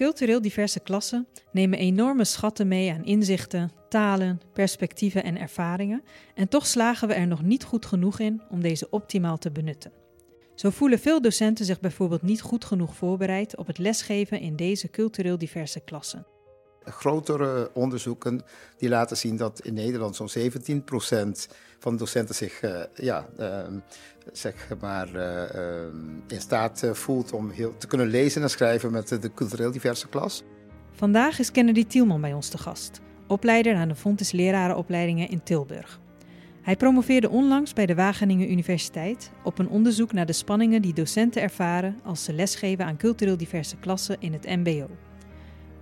[0.00, 6.02] Cultureel diverse klassen nemen enorme schatten mee aan inzichten, talen, perspectieven en ervaringen,
[6.34, 9.92] en toch slagen we er nog niet goed genoeg in om deze optimaal te benutten.
[10.54, 14.90] Zo voelen veel docenten zich bijvoorbeeld niet goed genoeg voorbereid op het lesgeven in deze
[14.90, 16.26] cultureel diverse klassen.
[16.84, 18.42] Grotere onderzoeken
[18.76, 23.58] die laten zien dat in Nederland zo'n 17% van docenten zich uh, ja, uh,
[24.32, 25.84] zeg maar, uh,
[26.26, 30.42] in staat voelt om heel, te kunnen lezen en schrijven met de cultureel diverse klas.
[30.92, 36.00] Vandaag is Kennedy Tielman bij ons te gast, opleider aan de Fontes lerarenopleidingen in Tilburg.
[36.62, 41.42] Hij promoveerde onlangs bij de Wageningen Universiteit op een onderzoek naar de spanningen die docenten
[41.42, 44.86] ervaren als ze lesgeven aan cultureel diverse klassen in het MBO.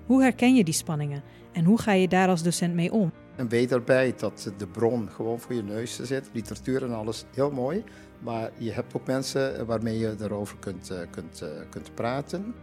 [0.07, 3.13] Hoe herken je die spanningen en hoe ga je daar als docent mee om?
[3.39, 7.51] En weet daarbij dat de bron gewoon voor je neus zit, literatuur en alles, heel
[7.51, 7.85] mooi.
[8.19, 12.55] Maar je hebt ook mensen waarmee je daarover kunt, eh, kunt, eh, kunt praten.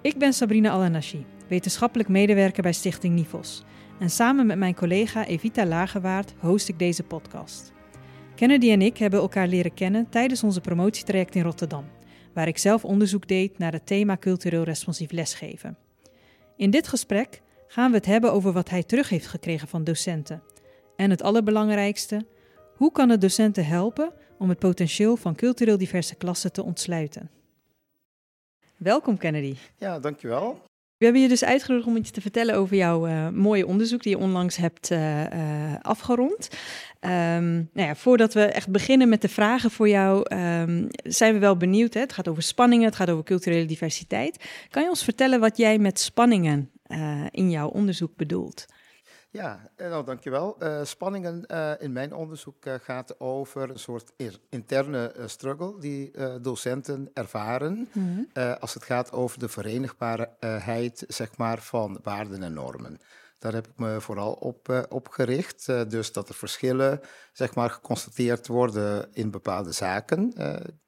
[0.00, 3.64] Ik ben Sabrina Alanashi, wetenschappelijk medewerker bij Stichting Nivos.
[3.98, 7.72] En samen met mijn collega Evita Lagerwaard host ik deze podcast.
[8.34, 11.84] Kennedy en ik hebben elkaar leren kennen tijdens onze promotietraject in Rotterdam,
[12.34, 15.76] waar ik zelf onderzoek deed naar het thema cultureel responsief lesgeven.
[16.56, 20.42] In dit gesprek gaan we het hebben over wat hij terug heeft gekregen van docenten.
[20.96, 22.26] En het allerbelangrijkste,
[22.76, 27.30] hoe kan het docenten helpen om het potentieel van cultureel diverse klassen te ontsluiten?
[28.76, 29.56] Welkom Kennedy.
[29.76, 30.62] Ja, dankjewel.
[30.96, 34.16] We hebben je dus uitgenodigd om iets te vertellen over jouw uh, mooie onderzoek die
[34.16, 36.48] je onlangs hebt uh, uh, afgerond.
[37.00, 41.38] Um, nou ja, voordat we echt beginnen met de vragen voor jou, um, zijn we
[41.38, 41.94] wel benieuwd.
[41.94, 42.00] Hè?
[42.00, 44.44] Het gaat over spanningen, het gaat over culturele diversiteit.
[44.70, 46.70] Kan je ons vertellen wat jij met spanningen
[47.30, 48.66] in jouw onderzoek bedoelt?
[49.32, 50.56] Ja, nou dankjewel.
[50.62, 54.12] Uh, spanningen uh, in mijn onderzoek uh, gaat over een soort
[54.48, 56.10] interne struggle die
[56.40, 58.56] docenten ervaren mm -hmm.
[58.60, 63.00] als het gaat over de verenigbaarheid zeg maar, van waarden en normen.
[63.40, 65.66] Daar heb ik me vooral op, op gericht.
[65.66, 67.00] dus dat er verschillen
[67.32, 70.32] zeg maar, geconstateerd worden in bepaalde zaken.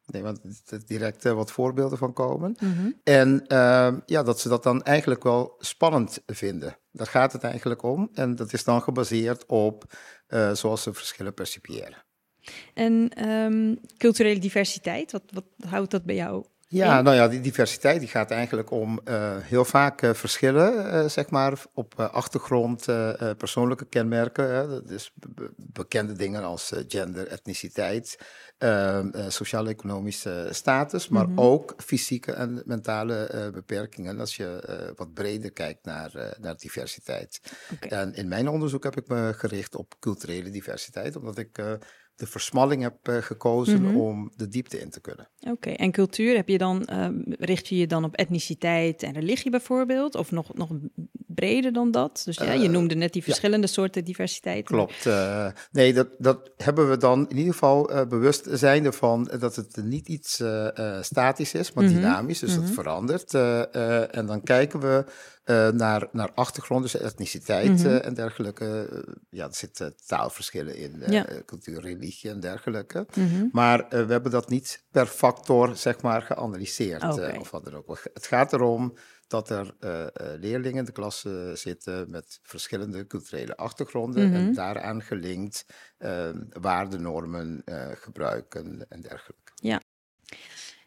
[0.07, 2.57] Nee, want er direct wat voorbeelden van komen.
[2.61, 3.01] Mm -hmm.
[3.03, 6.77] En uh, ja, dat ze dat dan eigenlijk wel spannend vinden.
[6.91, 8.11] Daar gaat het eigenlijk om.
[8.15, 9.85] En dat is dan gebaseerd op
[10.29, 12.05] uh, zoals ze verschillen percipiëren.
[12.75, 18.01] En um, culturele diversiteit, wat, wat houdt dat bij jou ja, nou ja, die diversiteit
[18.01, 22.85] die gaat eigenlijk om uh, heel vaak uh, verschillen, uh, zeg maar, op achtergrond,
[23.37, 24.69] persoonlijke kenmerken.
[24.69, 25.13] Dat is
[25.57, 28.19] bekende dingen als gender, etniciteit,
[28.59, 31.45] ehm, sociaal-economische status, maar mm -hmm.
[31.45, 37.41] ook fysieke en mentale beperkingen als je wat breder kijkt naar, naar diversiteit.
[37.73, 37.99] Okay.
[37.99, 41.79] En in mijn onderzoek heb ik me gericht op culturele diversiteit, omdat ik
[42.23, 43.97] de versmalling heb uh, gekozen mm -hmm.
[43.97, 45.29] om de diepte in te kunnen.
[45.41, 45.75] Oké, okay.
[45.75, 50.15] en cultuur, heb je dan, uh, richt je je dan op etniciteit en religie bijvoorbeeld?
[50.15, 50.71] Of nog, nog
[51.27, 52.23] breder dan dat?
[52.25, 53.73] Dus ja, je noemde net die verschillende ja.
[53.73, 54.65] soorten diversiteit.
[54.65, 55.07] Klopt.
[55.07, 59.77] Uh, nee, dat, dat hebben we dan in ieder geval bewust zijn ervan dat het
[59.85, 60.43] niet iets
[61.01, 62.01] statisch is, maar mm -hmm.
[62.01, 62.39] dynamisch.
[62.39, 62.67] Dus mm -hmm.
[62.67, 63.35] dat verandert.
[64.15, 65.05] en dan kijken we
[65.45, 67.87] uh, naar, naar achtergrond, dus etniciteit mm -hmm.
[67.87, 68.89] uh, en dergelijke.
[68.93, 71.27] Uh, ja, er zitten taalverschillen in, ja.
[71.47, 73.07] cultuur, religie en dergelijke.
[73.15, 73.49] Mm -hmm.
[73.53, 77.03] Maar we hebben dat niet per factor, zeg maar, geanalyseerd.
[77.03, 77.37] Okay.
[77.37, 78.01] of wat dan ook.
[78.15, 78.97] Het gaat erom
[79.27, 79.75] dat er
[80.41, 84.47] leerlingen in de klas zitten met verschillende culturele achtergronden mm -hmm.
[84.47, 85.67] en daaraan gelinkt
[86.51, 87.63] waardenormen
[87.95, 89.42] gebruiken en dergelijke.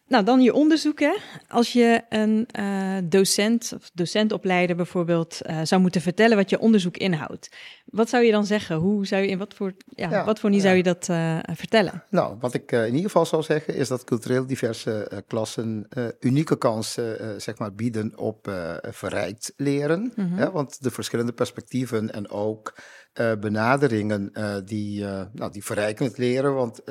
[0.07, 0.99] Nou, dan je onderzoek.
[0.99, 1.16] Hè?
[1.47, 6.97] Als je een uh, docent of docentopleider bijvoorbeeld uh, zou moeten vertellen wat je onderzoek
[6.97, 7.49] inhoudt.
[7.85, 8.75] Wat zou je dan zeggen?
[8.75, 10.65] Hoe zou je, in wat voor, ja, ja wat voor niet ja.
[10.65, 12.03] zou je dat uh, vertellen?
[12.09, 15.88] Nou, wat ik in ieder geval zou zeggen is dat cultureel diverse klassen
[16.19, 18.51] unieke kansen zeg maar, bieden op
[18.81, 20.11] verrijkt leren.
[20.15, 20.51] Mm -hmm.
[20.51, 22.73] want de verschillende perspectieven en ook
[23.19, 26.53] uh, benaderingen uh, die, uh, nou, die verrijken het leren.
[26.53, 26.81] Want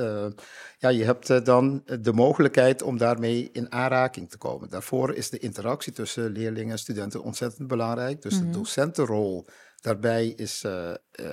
[0.78, 4.70] ja, je hebt dan de mogelijkheid om daarmee in aanraking te komen.
[4.70, 8.22] Daarvoor is de interactie tussen leerlingen en studenten ontzettend belangrijk.
[8.22, 8.47] Dus mm -hmm.
[8.47, 8.65] de mhm.
[8.65, 9.47] docentenrol
[9.80, 10.65] daarbij is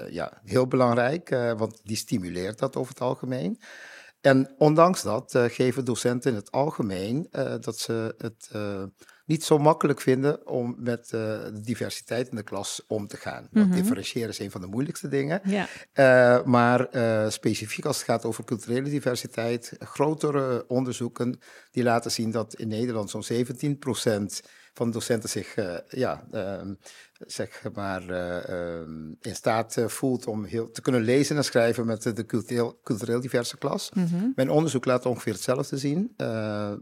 [0.09, 3.59] ja, heel belangrijk, want die stimuleert dat over het algemeen.
[4.21, 7.27] En ondanks dat geven docenten in het algemeen
[7.59, 8.49] dat ze het
[9.25, 13.47] niet zo makkelijk vinden om met uh, de diversiteit in de klas om te gaan.
[13.51, 13.81] Want mm -hmm.
[13.81, 15.41] differentiëren is een van de moeilijkste dingen.
[15.43, 15.67] Ja.
[15.93, 21.39] Uh, maar uh, specifiek als het gaat over culturele diversiteit, grotere onderzoeken
[21.71, 25.55] die laten zien dat in Nederland zo'n 17% van docenten zich
[25.89, 26.73] ja, ehm,
[27.13, 32.25] zeg maar, ehm, in staat voelt om heel, te kunnen lezen en schrijven met de
[32.25, 33.91] cultureel, cultureel diverse klas.
[33.93, 34.29] Mhm.
[34.35, 36.13] Mijn onderzoek laat ongeveer hetzelfde zien.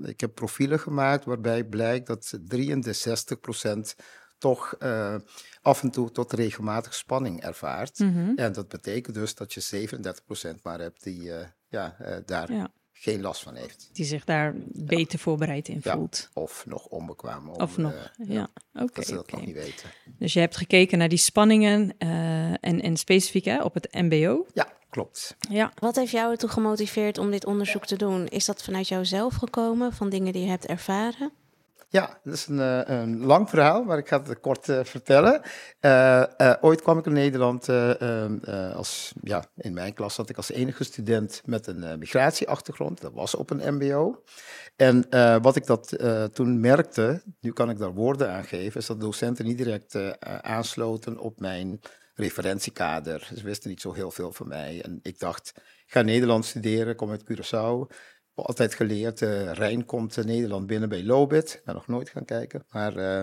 [0.04, 3.96] ik heb profielen gemaakt waarbij blijkt dat 63%
[4.40, 5.16] toch uh,
[5.62, 8.00] af en toe tot regelmatig spanning ervaart.
[8.00, 8.32] Mhm.
[8.36, 11.38] En dat betekent dus dat je 37% maar hebt die uh,
[11.68, 12.70] ja, uh, daar
[13.02, 13.90] geen last van heeft.
[13.94, 16.30] Die zich daar beter voorbereid in voelt.
[16.34, 17.50] of nog onbekwaam.
[17.50, 18.50] Om, of nog, ja.
[18.74, 18.94] Oké.
[18.94, 19.90] dat ze dat nog niet weten.
[20.18, 24.46] Dus je hebt gekeken naar die spanningen en, en specifiek hè, op het mbo?
[24.54, 25.36] Ja, klopt.
[25.50, 25.72] Ja.
[25.76, 28.28] Wat heeft jou ertoe gemotiveerd om dit onderzoek te doen?
[28.28, 31.32] Is dat vanuit jouzelf gekomen, van dingen die je hebt ervaren?
[31.92, 35.42] Ja, dat is een, eh, een lang verhaal, maar ik ga het kort uh, vertellen.
[35.82, 36.24] Uh,
[36.62, 38.38] ooit kwam ik in Nederland ehm,
[38.74, 43.02] als, ja, in mijn klas zat ik als enige student met een migratieachtergrond.
[43.02, 44.24] Dat was op een MBO.
[44.76, 45.06] En
[45.42, 45.98] wat ik dat
[46.34, 49.98] toen merkte, nu kan ik daar woorden aan geven, is dat docenten niet direct
[50.42, 51.80] aansloten op mijn
[52.14, 53.30] referentiekader.
[53.36, 54.82] Ze wisten niet zo heel veel van mij.
[54.82, 55.52] En ik dacht,
[55.86, 57.96] ik ga Nederland studeren, kom uit Curaçao
[58.46, 61.54] altijd geleerd, uh, Rijn komt Nederland binnen bij Lobit.
[61.54, 63.22] Ik ben nog nooit gaan kijken, maar uh,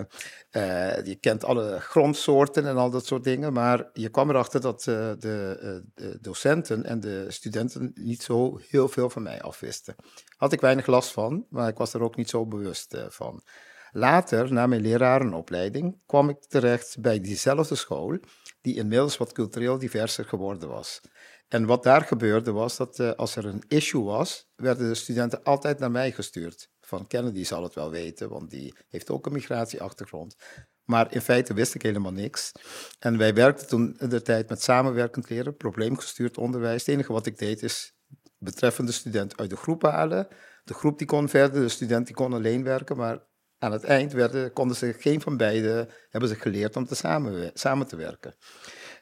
[0.51, 3.53] uh, je kent alle grondsoorten en al dat soort dingen.
[3.53, 9.09] Maar je kwam erachter dat de, de, docenten en de studenten niet zo heel veel
[9.09, 9.95] van mij afwisten.
[10.37, 13.43] Had ik weinig last van, maar ik was er ook niet zo bewust van.
[13.91, 18.17] Later, na mijn lerarenopleiding, kwam ik terecht bij diezelfde school,
[18.61, 21.01] die inmiddels wat cultureel diverser geworden was.
[21.47, 25.43] En wat daar gebeurde was dat uh, als er een issue was, werden de studenten
[25.43, 26.69] altijd naar mij gestuurd.
[26.81, 30.35] Van Kennedy zal het wel weten, want die heeft ook een migratieachtergrond.
[30.83, 32.51] Maar in feite wist ik helemaal niks.
[32.99, 36.85] En wij werkten toen in de tijd met samenwerkend leren, probleemgestuurd onderwijs.
[36.85, 37.95] Het enige wat ik deed is
[38.37, 40.27] betreffende student uit de groep halen.
[40.63, 43.25] De groep die kon verder, de student die kon alleen werken, maar
[43.57, 47.51] aan het eind werden, konden ze geen van beiden, hebben ze geleerd om te samen,
[47.53, 48.35] samen te werken.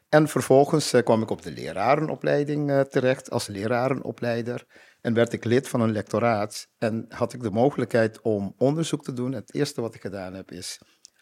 [0.09, 4.65] En vervolgens eh, kwam ik op de lerarenopleiding uh, terecht als lerarenopleider.
[5.01, 6.67] En werd ik lid van een lectoraat.
[6.77, 9.31] En had ik de mogelijkheid om onderzoek te doen.
[9.31, 10.81] Het eerste wat ik gedaan heb is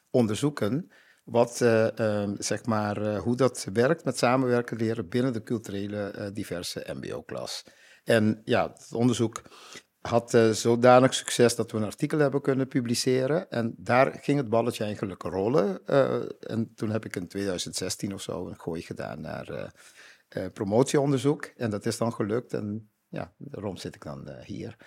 [0.09, 0.91] onderzoeken
[1.23, 1.87] wat, uh,
[2.37, 7.63] zeg maar, hoe dat werkt met samenwerken leren binnen de culturele diverse MBO-klas.
[8.03, 9.41] En ja, het onderzoek
[10.07, 13.49] had uh, zodanig succes dat we een artikel hebben kunnen publiceren.
[13.49, 15.81] En daar ging het balletje eigenlijk rollen.
[15.87, 19.73] Uh, en toen heb ik in 2016 of zo een gooi gedaan naar
[20.29, 21.45] uh, promotieonderzoek.
[21.57, 22.53] En dat is dan gelukt.
[22.53, 24.77] En ja, daarom zit ik dan hier.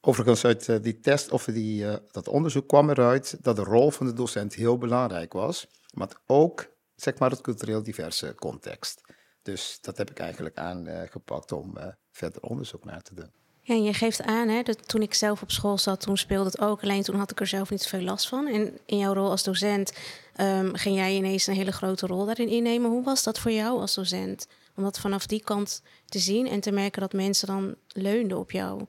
[0.00, 4.12] Overigens, uit die test of die, dat onderzoek kwam eruit dat de rol van de
[4.12, 5.66] docent heel belangrijk was.
[5.92, 9.00] Maar ook, zeg maar, het cultureel diverse context.
[9.42, 11.74] Dus dat heb ik eigenlijk aangepakt om
[12.10, 13.45] verder onderzoek naar te doen.
[13.66, 16.60] En je geeft aan, hè, dat toen ik zelf op school zat, toen speelde het
[16.60, 16.82] ook.
[16.82, 18.46] Alleen toen had ik er zelf niet zoveel last van.
[18.46, 19.92] En in jouw rol als docent
[20.40, 22.90] um, ging jij ineens een hele grote rol daarin innemen.
[22.90, 24.46] Hoe was dat voor jou als docent?
[24.76, 28.50] Om dat vanaf die kant te zien en te merken dat mensen dan leunden op
[28.50, 28.82] jou.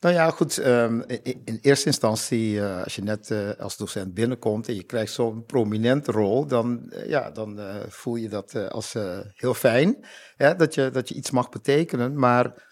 [0.00, 0.56] Nou ja, goed.
[0.56, 5.12] Um, in, eerste instantie, uh, als je net uh, als docent binnenkomt en je krijgt
[5.12, 8.94] zo'n prominente rol, dan, uh, ja, dan voel je dat als
[9.34, 10.04] heel fijn.
[10.36, 12.18] Hè, dat, je, dat je iets mag betekenen.
[12.18, 12.68] Maar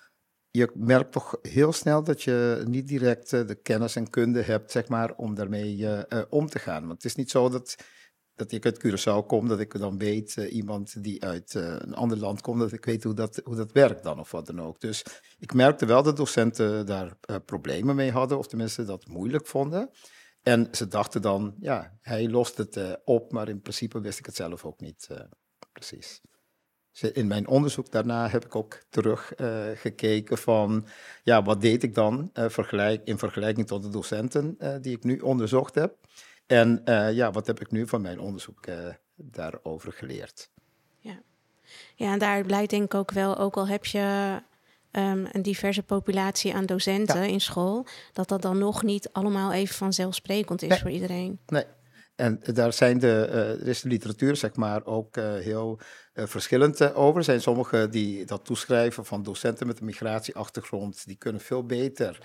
[0.50, 4.70] je merkt toch heel snel dat je niet direct eh, de kennis en kunde hebt,
[4.70, 6.80] zeg maar, om daarmee uh, om te gaan.
[6.80, 7.76] Want het is niet zo dat,
[8.34, 12.40] dat ik uit Curaçao kom, dat ik dan weet, iemand die uit een ander land
[12.40, 14.80] komt, dat ik weet hoe dat, hoe dat werkt dan of wat dan ook.
[14.80, 15.04] Dus
[15.38, 19.90] ik merkte wel dat docenten daar problemen mee hadden, of tenminste dat moeilijk vonden.
[20.42, 24.36] En ze dachten dan, ja, hij lost het op, maar in principe wist ik het
[24.36, 25.08] zelf ook niet
[25.72, 26.20] precies
[27.02, 30.86] in mijn onderzoek daarna heb ik ook teruggekeken uh, van,
[31.22, 35.04] ja, wat deed ik dan uh, vergelijk, in vergelijking tot de docenten uh, die ik
[35.04, 35.96] nu onderzocht heb.
[36.46, 38.64] En ja, wat heb ik nu van mijn onderzoek
[39.14, 40.50] daarover geleerd.
[40.98, 41.20] Ja.
[41.94, 44.36] ja, en daar blijkt denk ik ook wel, ook al heb je
[44.92, 49.74] um, een diverse populatie aan docenten in school, dat dat dan nog niet allemaal even
[49.74, 51.38] vanzelfsprekend is voor iedereen.
[51.46, 51.64] Nee,
[52.18, 53.26] en daar zijn de,
[53.60, 55.78] er is de literatuur zeg maar ook uh, heel
[56.14, 57.18] uh, verschillend over.
[57.18, 61.06] Er zijn sommigen die dat toeschrijven van docenten met een migratieachtergrond.
[61.06, 62.18] Die kunnen veel beter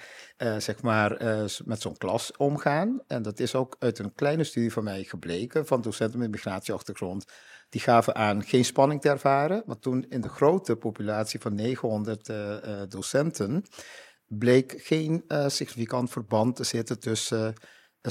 [0.57, 1.17] zeg maar,
[1.65, 3.01] met zo'n klas omgaan.
[3.07, 7.25] En dat is ook uit een kleine studie van mij gebleken van docenten met migratieachtergrond.
[7.69, 9.63] Die gaven aan geen spanning te ervaren.
[9.65, 12.31] Maar toen in de grote populatie van 900
[12.89, 13.63] docenten
[14.27, 17.53] bleek geen significant verband te zitten tussen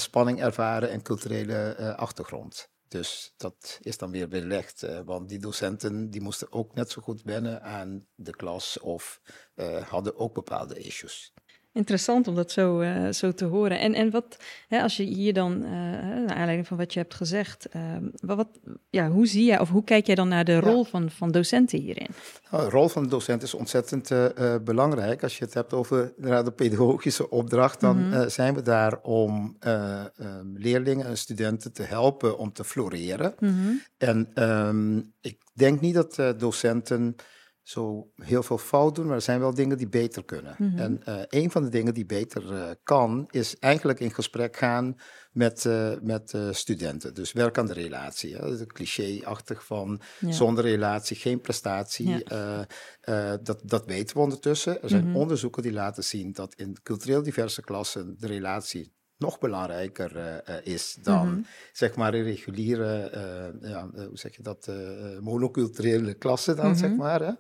[0.01, 2.71] spanning ervaren en culturele uh, achtergrond.
[2.89, 7.03] Dus dat is dan weer belegd, uh, want die docenten die moesten ook net zo
[7.03, 9.21] goed wennen aan de klas of
[9.55, 11.33] uh, hadden ook bepaalde issues.
[11.75, 13.79] Interessant om dat zo, uh, zo te horen.
[13.79, 14.37] En, en wat,
[14.69, 17.83] hè, als je hier dan, uh, naar aanleiding van wat je hebt gezegd, uh,
[18.21, 18.49] wat,
[18.91, 20.85] ja, hoe zie jij of hoe kijk jij dan naar de rol ja.
[20.85, 22.09] van, van docenten hierin?
[22.51, 24.11] Nou, de rol van de docent is ontzettend
[24.65, 25.23] belangrijk.
[25.23, 28.31] Als je het hebt over de pedagogische opdracht, dan mm -hmm.
[28.31, 33.35] zijn we daar om um, leerlingen en studenten te helpen om te floreren.
[33.39, 33.83] Mm -hmm.
[33.99, 37.17] En um, ik denk niet dat docenten
[37.63, 40.55] zo heel veel fout doen, maar er zijn wel dingen die beter kunnen.
[40.59, 40.79] Mm -hmm.
[40.79, 44.97] En uh, een van de dingen die beter uh, kan, is eigenlijk in gesprek gaan
[45.33, 47.15] met, uh, met studenten.
[47.15, 48.37] Dus werk aan de relatie.
[48.37, 48.51] Hè?
[48.51, 50.33] Het cliché-achtig van ja.
[50.33, 52.25] zonder relatie geen prestatie.
[52.29, 52.67] Ja.
[53.43, 54.83] dat, dat weten we ondertussen.
[54.83, 55.21] Er zijn mm -hmm.
[55.21, 60.99] onderzoeken die laten zien dat in cultureel diverse klassen de relatie nog belangrijker uh, is
[61.03, 61.47] dan, mm -hmm.
[61.73, 63.11] zeg maar, een reguliere,
[63.63, 64.71] uh, ja, hoe zeg je dat,
[65.21, 66.81] monoculturele klasse dan, mm -hmm.
[66.81, 67.21] zeg maar.
[67.21, 67.33] Hè?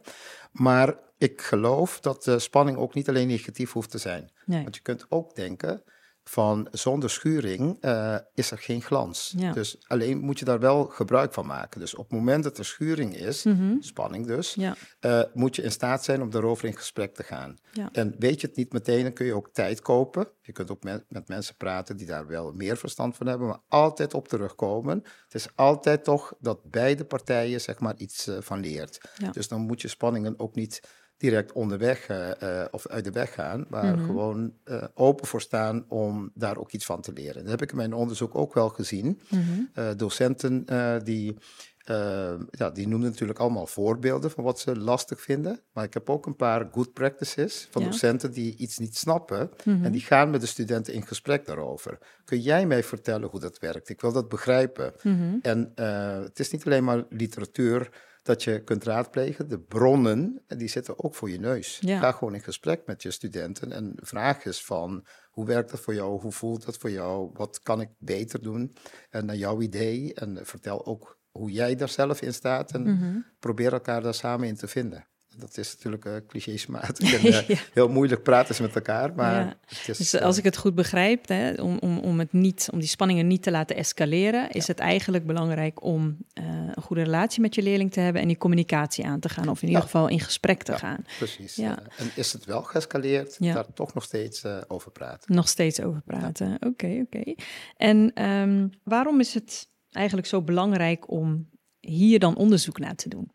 [0.52, 4.30] Maar ik geloof dat de spanning ook niet alleen negatief hoeft te zijn.
[4.44, 4.62] Nee.
[4.62, 5.82] Want je kunt ook denken
[6.24, 9.34] van zonder schuring uh, is er geen glans.
[9.36, 9.52] Ja.
[9.52, 11.80] Dus alleen moet je daar wel gebruik van maken.
[11.80, 13.82] Dus op het moment dat er schuring is, mm -hmm.
[13.82, 14.76] spanning dus, ja.
[15.00, 17.58] uh, moet je in staat zijn om daarover in gesprek te gaan.
[17.72, 17.88] Ja.
[17.92, 20.28] En weet je het niet meteen, dan kun je ook tijd kopen.
[20.40, 23.60] Je kunt ook met, met mensen praten die daar wel meer verstand van hebben, maar
[23.68, 25.02] altijd op terugkomen.
[25.24, 29.00] Het is altijd toch dat beide partijen zeg maar iets uh, van leert.
[29.32, 30.80] Dus dan moet je spanningen ook niet
[31.22, 34.06] direct onderweg uh, uh, of uit de weg gaan, maar mm -hmm.
[34.06, 37.42] gewoon uh, open voor staan om daar ook iets van te leren.
[37.42, 39.20] Dat heb ik in mijn onderzoek ook wel gezien.
[39.28, 39.96] Mm -hmm.
[39.96, 40.64] docenten
[41.04, 41.36] die,
[42.50, 46.26] ja, die noemden natuurlijk allemaal voorbeelden van wat ze lastig vinden, maar ik heb ook
[46.26, 47.88] een paar good practices van ja.
[47.88, 49.84] docenten die iets niet snappen mm -hmm.
[49.84, 51.98] en die gaan met de studenten in gesprek daarover.
[52.24, 53.88] Kun jij mij vertellen hoe dat werkt?
[53.88, 54.92] Ik wil dat begrijpen.
[55.42, 55.72] En
[56.22, 57.90] het is niet alleen maar literatuur
[58.22, 59.48] dat je kunt raadplegen.
[59.48, 61.78] De bronnen, die zitten ook voor je neus.
[61.80, 61.98] Ja.
[61.98, 65.94] Ga gewoon in gesprek met je studenten en vraag eens van hoe werkt dat voor
[65.94, 66.20] jou?
[66.20, 67.30] Hoe voelt dat voor jou?
[67.32, 68.74] Wat kan ik beter doen?
[69.10, 70.14] En naar jouw idee.
[70.14, 72.72] En vertel ook hoe jij daar zelf in staat.
[72.72, 73.26] En mm -hmm.
[73.38, 75.06] probeer elkaar daar samen in te vinden.
[75.36, 77.56] Dat is natuurlijk uh, clichésmatig en uh, ja.
[77.72, 79.14] heel moeilijk praten ze met elkaar.
[79.14, 79.56] Maar ja.
[79.86, 82.88] is, dus als ik het goed begrijp, hè, om, om, om, het niet, om die
[82.88, 87.54] spanningen niet te laten escaleren, is het eigenlijk belangrijk om uh, een goede relatie met
[87.54, 90.20] je leerling te hebben en die communicatie aan te gaan, of in ieder geval in
[90.20, 91.04] gesprek te gaan.
[91.18, 91.58] Precies.
[91.58, 95.34] en is het wel geëscaleerd, daar toch nog steeds over praten.
[95.34, 96.54] Nog steeds over praten.
[96.54, 97.18] Oké, oké.
[97.18, 97.36] Okay.
[97.76, 103.30] En um, waarom is het eigenlijk zo belangrijk om hier dan onderzoek naar te doen?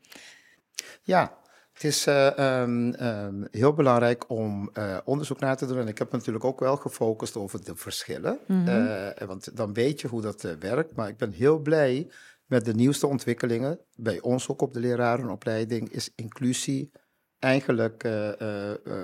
[1.03, 1.37] Ja,
[1.77, 5.77] het is uh, um, um, heel belangrijk om uh, onderzoek naar te doen.
[5.79, 8.39] En ik heb natuurlijk ook wel gefocust over de verschillen.
[8.47, 8.85] Mm -hmm.
[8.85, 10.95] uh, want dan weet je hoe dat werkt.
[10.95, 12.07] Maar ik ben heel blij
[12.45, 13.79] met de nieuwste ontwikkelingen.
[13.95, 16.91] Bij ons ook op de lerarenopleiding is inclusie
[17.39, 18.07] eigenlijk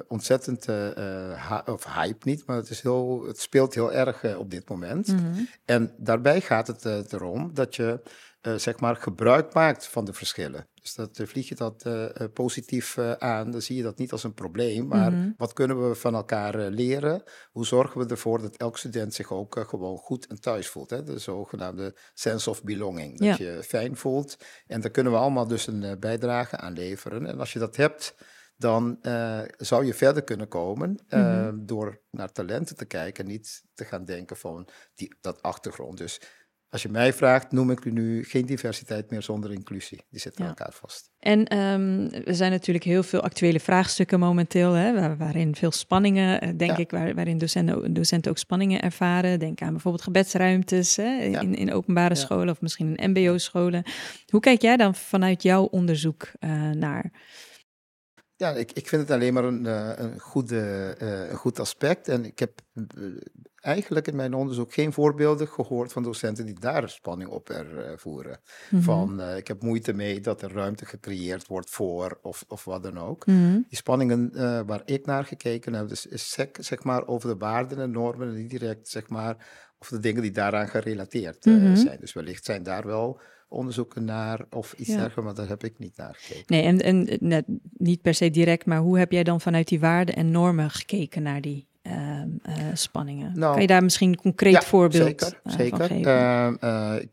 [0.08, 0.68] ontzettend,
[1.65, 5.08] of hype niet, maar het, is heel, het speelt heel erg op dit moment.
[5.08, 5.48] Mm -hmm.
[5.65, 8.00] En daarbij gaat het erom dat je
[8.47, 10.67] uh, zeg maar gebruik maakt van de verschillen.
[10.81, 14.33] Dus dat vlieg je dat uh, positief aan, dan zie je dat niet als een
[14.33, 15.33] probleem, maar mm -hmm.
[15.38, 17.23] wat kunnen we van elkaar leren?
[17.51, 20.89] Hoe zorgen we ervoor dat elk student zich ook gewoon goed en thuis voelt?
[20.89, 21.03] Hè?
[21.03, 23.45] De zogenaamde sense of belonging, dat ja.
[23.45, 24.38] je fijn voelt.
[24.67, 27.25] En daar kunnen we allemaal dus een bijdrage aan leveren.
[27.25, 28.15] En als je dat hebt,
[28.57, 28.97] dan
[29.57, 31.65] zou je verder kunnen komen mm -hmm.
[31.65, 35.97] door naar talenten te kijken, niet te gaan denken van die, dat achtergrond.
[35.97, 36.21] Dus
[36.74, 40.01] als je mij vraagt, noem ik nu geen diversiteit meer zonder inclusie.
[40.10, 40.50] Die zitten ja.
[40.50, 41.12] aan elkaar vast.
[41.20, 46.42] En um, er zijn natuurlijk heel veel actuele vraagstukken momenteel, hè, waar, waarin veel spanningen,
[46.42, 46.77] eh, denk ja.
[46.77, 49.39] ik, waar, waarin docenten, docenten ook spanningen ervaren.
[49.39, 53.84] Denk aan bijvoorbeeld gebedsruimtes hè, in, in openbare scholen of misschien in MBO-scholen.
[54.27, 57.12] Hoe kijk jij dan vanuit jouw onderzoek uh, naar?
[58.36, 59.65] Ja, ik, ik vind het alleen maar een,
[60.03, 60.96] een, goede,
[61.30, 62.08] een goed aspect.
[62.08, 62.62] En ik heb
[63.63, 68.39] eigenlijk in mijn onderzoek geen voorbeelden gehoord van docenten die daar spanning op ervoeren.
[68.39, 68.82] Mm -hmm.
[68.82, 72.84] Van uh, ik heb moeite mee dat er ruimte gecreëerd wordt voor of, of wat
[72.84, 73.25] dan ook.
[73.25, 73.65] Mm -hmm.
[73.70, 77.38] Die spanningen uh, waar ik naar gekeken heb, dus is zeg, zeg maar over de
[77.38, 79.36] waarden en normen en niet direct zeg maar
[79.77, 81.75] of de dingen die daaraan gerelateerd mm -hmm.
[81.75, 82.00] zijn.
[82.00, 84.96] Dus wellicht zijn daar wel onderzoeken naar of iets ja.
[84.96, 86.46] dergelijks, maar daar heb ik niet naar gekeken.
[86.48, 87.46] Nee, en, en net,
[87.77, 91.24] niet per se direct, maar hoe heb jij dan vanuit die waarden en normen gekeken
[91.24, 93.40] naar die uh, uh, spanningen?
[93.40, 95.78] Nou, kan je daar misschien een concreet ja, voorbeeld zeker, uh, zeker.
[95.78, 97.10] van geven?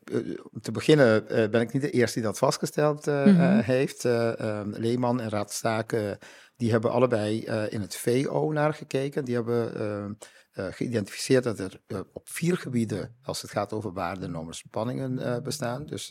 [0.53, 3.59] om te beginnen ben ik niet de eerste die dat vastgesteld mm -hmm.
[3.59, 4.05] heeft.
[4.05, 6.19] Ehm, Leeman en Raadstaken,
[6.57, 9.25] die hebben allebei in het VO naar gekeken.
[9.25, 10.19] Die hebben
[10.53, 11.81] geïdentificeerd dat er
[12.13, 15.87] op vier gebieden, als het gaat over waarden, normen, spanningen, bestaan.
[15.87, 16.09] Dus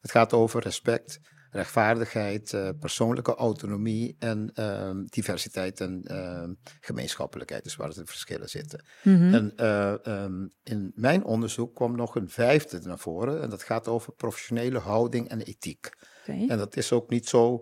[0.00, 1.20] het gaat over respect,
[1.52, 6.48] rechtvaardigheid, uh, persoonlijke autonomie en uh, diversiteit en uh,
[6.80, 8.84] gemeenschappelijkheid, dus waar de verschillen zitten.
[9.02, 9.34] Mm-hmm.
[9.34, 9.66] En
[10.12, 14.78] um, in mijn onderzoek kwam nog een vijfde naar voren en dat gaat over professionele
[14.78, 15.90] houding en ethiek.
[16.22, 16.46] Okay.
[16.48, 17.60] En dat is ook niet zo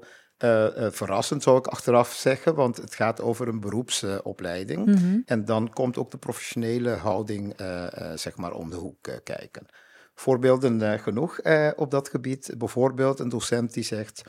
[0.91, 4.87] verrassend, zou ik achteraf zeggen, want het gaat over een beroepsopleiding.
[4.87, 5.23] Mm-hmm.
[5.25, 7.55] En dan komt ook de professionele houding,
[8.15, 9.67] zeg maar, om de hoek kijken
[10.21, 12.55] voorbeelden uh, genoeg uh, op dat gebied.
[12.59, 14.23] Bijvoorbeeld een docent die zegt.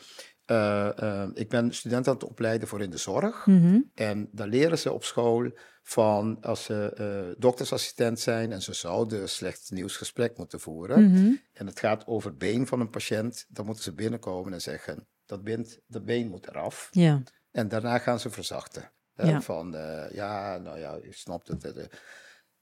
[0.45, 3.45] Uh, ik ben student aan het opleiden voor in de zorg.
[3.45, 3.91] Mm-hmm.
[3.95, 5.51] En dan leren ze op school
[5.83, 11.03] van als ze doktersassistent zijn en ze zouden een slecht nieuwsgesprek moeten voeren.
[11.03, 11.41] Mm-hmm.
[11.53, 13.45] En het gaat over been van een patiënt.
[13.49, 16.87] Dan moeten ze binnenkomen en zeggen: dat, been, dat been moet eraf.
[16.91, 17.23] Ja.
[17.51, 18.91] En daarna gaan ze verzachten.
[19.15, 19.41] Ja.
[19.41, 19.71] Van
[20.11, 21.89] ja, nou ja, je snapt het.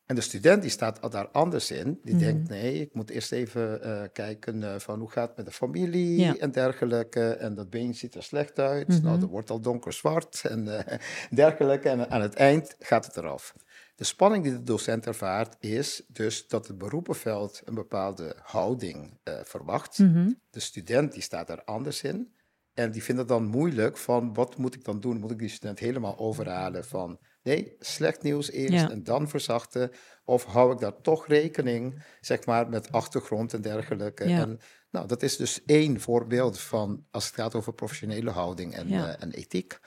[0.10, 2.00] En de student die staat daar anders in.
[2.04, 2.24] Die mhm.
[2.24, 5.52] denkt, nee, ik moet eerst even uh, kijken uh, van hoe gaat het met de
[5.52, 7.30] familie en dergelijke.
[7.30, 8.88] En dat been ziet er slecht uit.
[8.88, 9.04] Mm -hmm.
[9.04, 10.80] Nou, dat wordt al donkerzwart en uh,
[11.42, 11.90] dergelijke.
[11.90, 13.56] En aan het eind gaat het eraf.
[13.96, 20.00] De spanning die de docent ervaart is dus dat het beroepenveld een bepaalde houding verwacht.
[20.00, 20.32] Mhm.
[20.50, 22.34] De student die staat er anders in.
[22.74, 25.20] En die vindt het dan moeilijk van wat moet ik dan doen?
[25.20, 29.92] Moet ik die student helemaal overhalen van Nee, slecht nieuws eerst en dan verzachten.
[30.26, 34.24] Of hou ik daar toch rekening, zeg maar, met achtergrond en dergelijke.
[34.24, 34.60] En,
[34.92, 39.24] nou, dat is dus één voorbeeld van, als het gaat over professionele houding en, uh,
[39.24, 39.80] en ethiek,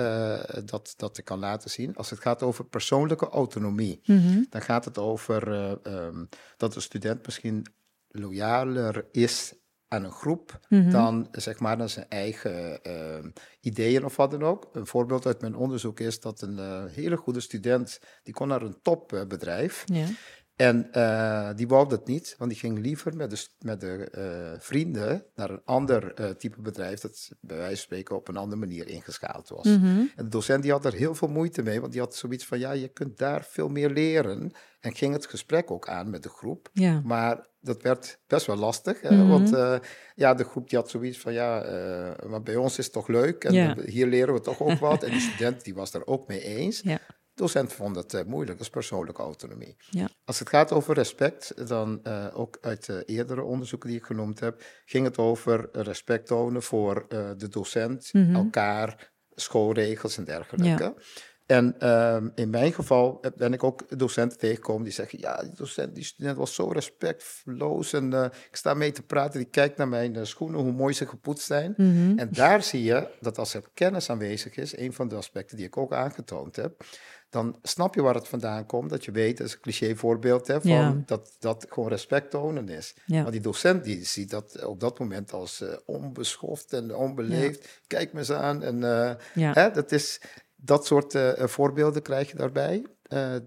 [0.00, 1.96] uh, dat, dat ik kan laten zien.
[1.96, 4.46] Als het gaat over persoonlijke autonomie, mm-hmm.
[4.50, 7.66] dan gaat het over uh, um, dat de student misschien
[8.08, 9.54] loyaler is
[9.92, 10.90] aan een groep mhm.
[10.90, 13.30] dan zeg maar naar zijn eigen uh,
[13.60, 14.68] ideeën of wat dan ook.
[14.72, 18.62] Een voorbeeld uit mijn onderzoek is dat een uh, hele goede student, die kon naar
[18.62, 19.82] een topbedrijf.
[19.86, 20.06] Ja.
[20.60, 24.60] En uh, die wou dat niet, want die ging liever met de, met de uh,
[24.60, 28.60] vrienden naar een ander uh, type bedrijf, dat bij wijze van spreken op een andere
[28.60, 29.64] manier ingeschaald was.
[29.64, 30.10] Mm -hmm.
[30.16, 32.58] En de docent die had er heel veel moeite mee, want die had zoiets van,
[32.58, 34.52] ja, je kunt daar veel meer leren.
[34.80, 36.68] En ging het gesprek ook aan met de groep.
[36.72, 37.00] Ja.
[37.04, 39.02] Maar dat werd best wel lastig?
[39.02, 39.28] Mm -hmm.
[39.28, 39.80] want
[40.14, 41.64] ja, de groep die had zoiets van, ja,
[42.26, 43.76] maar bij ons is het toch leuk en ja.
[43.84, 45.02] hier leren we toch ook wat.
[45.02, 46.80] En die student die was daar ook mee eens.
[46.80, 47.00] Ja
[47.34, 49.76] docent vond het uh, moeilijk, dat is persoonlijke autonomie.
[49.90, 50.08] Ja.
[50.24, 54.40] Als het gaat over respect, dan uh, ook uit de eerdere onderzoeken die ik genoemd
[54.40, 58.34] heb, ging het over respect tonen voor uh, de docent, mm -hmm.
[58.34, 60.82] elkaar, schoolregels en dergelijke.
[60.84, 60.94] Ja.
[61.46, 65.94] En um, in mijn geval ben ik ook docenten tegengekomen die zeggen: Ja, die docent,
[65.94, 67.92] die student was zo respectloos.
[67.92, 68.12] En
[68.50, 71.74] ik sta mee te praten, die kijkt naar mijn schoenen, hoe mooi ze gepoetst zijn.
[71.76, 72.18] Mm -hmm.
[72.18, 75.66] En daar zie je dat als er kennis aanwezig is, een van de aspecten die
[75.66, 76.84] ik ook aangetoond heb,
[77.30, 78.90] dan snap je waar het vandaan komt.
[78.90, 81.02] Dat je weet, dat is een cliché voorbeeld, hè, van ja.
[81.06, 82.94] dat dat gewoon respect tonen is.
[83.06, 83.22] Ja.
[83.22, 87.62] Maar die docent die ziet dat op dat moment als uh, onbeschoft en onbeleefd.
[87.62, 87.68] Ja.
[87.86, 88.62] Kijk me eens aan.
[88.62, 89.12] En uh,
[89.54, 90.20] hè, dat, is,
[90.56, 92.86] dat soort uh, voorbeelden krijg je daarbij.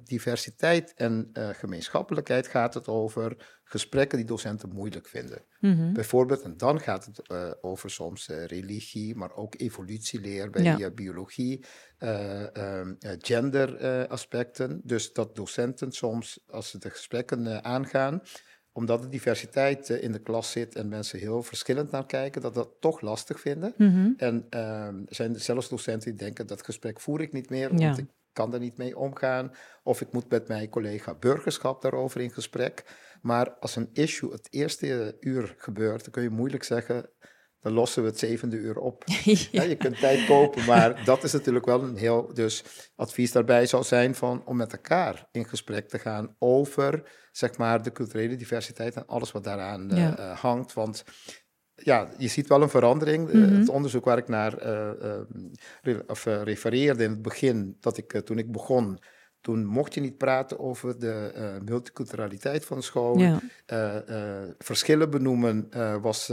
[0.04, 5.46] Diversiteit en gemeenschappelijkheid gaat het over gesprekken die docenten moeilijk vinden.
[5.60, 5.94] Mm -hmm.
[5.94, 10.92] Bijvoorbeeld, en dan gaat het uh, over soms religie, maar ook evolutieleer bij ja.
[10.92, 11.66] biologie,
[12.00, 12.44] uh,
[13.02, 14.82] genderaspecten.
[14.84, 18.22] dus dat docenten soms, als ze de gesprekken aangaan,
[18.72, 22.70] omdat de diversiteit in de klas zit en mensen heel verschillend naar kijken, dat dat
[22.80, 23.74] toch lastig vinden.
[23.78, 24.14] Mm -hmm.
[24.18, 27.86] En ehm, er zijn zelfs docenten die denken, dat gesprek voer ik niet meer, ja.
[27.86, 29.52] want ik kan er niet mee omgaan.
[29.84, 32.84] Of ik moet met mijn collega burgerschap daarover in gesprek.
[33.22, 37.10] Maar als een issue het eerste uur gebeurt, dan kun je moeilijk zeggen,
[37.64, 39.04] dan lossen we het zevende uur op.
[39.06, 39.38] ja.
[39.52, 42.34] Ja, je kunt tijd kopen, maar dat is natuurlijk wel een heel...
[42.34, 42.64] Dus
[42.96, 47.84] advies daarbij zou zijn van, om met elkaar in gesprek te gaan over, zeg maar,
[47.84, 50.20] de culturele diversiteit en alles wat daaraan ja.
[50.20, 50.74] uh, hangt.
[50.74, 51.04] Want
[51.76, 53.34] ja, je ziet wel een verandering.
[53.34, 53.60] Mm -hmm.
[53.60, 54.90] Het onderzoek waar ik naar uh,
[55.84, 59.00] uh, of, refereerde in het begin, dat ik toen ik begon,
[59.42, 62.82] toen mocht je niet praten over de multiculturaliteit van.
[63.18, 63.40] Ja.
[63.74, 65.70] Uh, verschillen benoemen
[66.02, 66.32] was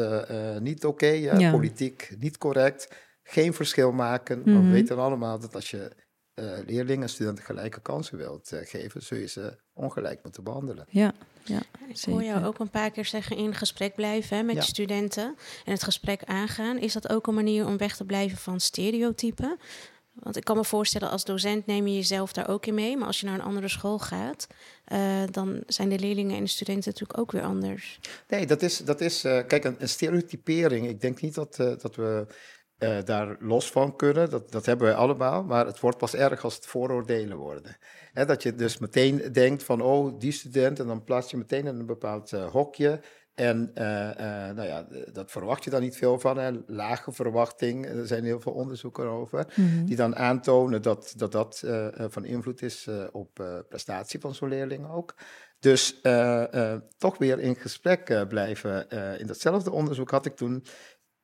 [0.60, 1.06] niet oké.
[1.06, 1.50] Okay, ja.
[1.50, 2.88] Politiek niet correct.
[3.22, 4.38] Geen verschil maken.
[4.38, 4.54] Mm -hmm.
[4.54, 4.70] We mhm.
[4.72, 5.90] weten allemaal dat als je
[6.66, 10.86] leerlingen en studenten gelijke kansen wilt geven, zul je ze ongelijk moeten behandelen.
[10.88, 11.12] Ja,
[11.50, 14.60] ja ik hoor jou ook een paar keer zeggen in gesprek blijven hè, met ja.
[14.60, 16.78] je studenten en het gesprek aangaan.
[16.78, 19.58] Is dat ook een manier om weg te blijven van stereotypen?
[20.12, 22.96] Want ik kan me voorstellen, als docent neem je jezelf daar ook in mee.
[22.96, 24.46] Maar als je naar een andere school gaat,
[24.92, 27.98] uh, dan zijn de leerlingen en de studenten natuurlijk ook weer anders.
[28.28, 30.88] Nee, dat is, dat is uh, kijk, een, een, stereotypering.
[30.88, 32.26] Ik denk niet dat, uh, dat we
[33.04, 34.30] daar los van kunnen.
[34.30, 35.44] Dat, dat hebben wij allemaal.
[35.44, 37.76] Maar het wordt pas erg als het vooroordelen worden.
[38.12, 40.80] Hè, dat je dus meteen denkt van, oh, die student.
[40.80, 43.00] En dan plaats je meteen in een bepaald hokje.
[43.40, 46.38] En eh, eh, nou ja, dat verwacht je dan niet veel van.
[46.38, 46.50] Hè.
[46.66, 49.84] Lage verwachting, er zijn heel veel onderzoeken over, mhm.
[49.84, 51.64] die dan aantonen dat dat, dat
[51.94, 55.14] van invloed is op prestatie van zo'n leerling ook.
[55.58, 56.00] Dus
[56.98, 58.88] toch weer in gesprek blijven.
[59.18, 60.64] in datzelfde onderzoek had ik toen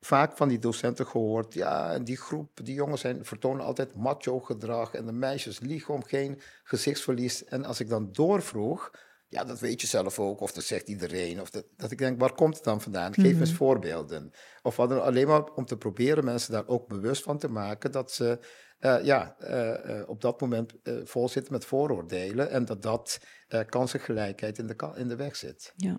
[0.01, 1.55] vaak van die docenten gehoord.
[1.55, 6.05] Ja, die groep, die jongens zijn, vertonen altijd macho gedrag en de meisjes liegen om
[6.05, 7.45] geen gezichtsverlies.
[7.45, 8.91] En als ik dan doorvroeg
[9.29, 11.41] ja, dat weet je zelf ook, of dat zegt iedereen.
[11.41, 13.15] Of dat, dat ik denk, waar komt het dan vandaan?
[13.15, 13.59] Geef eens mhm.
[13.59, 14.31] voorbeelden.
[14.63, 18.13] Of hadden alleen maar om te proberen mensen daar ook bewust van te maken dat
[18.13, 18.39] ze
[18.81, 20.73] uh, ja, uh, op dat moment
[21.05, 23.21] vol zitten met vooroordelen en dat dat
[23.69, 25.73] kansengelijkheid in de, in de weg zit.
[25.77, 25.99] ja.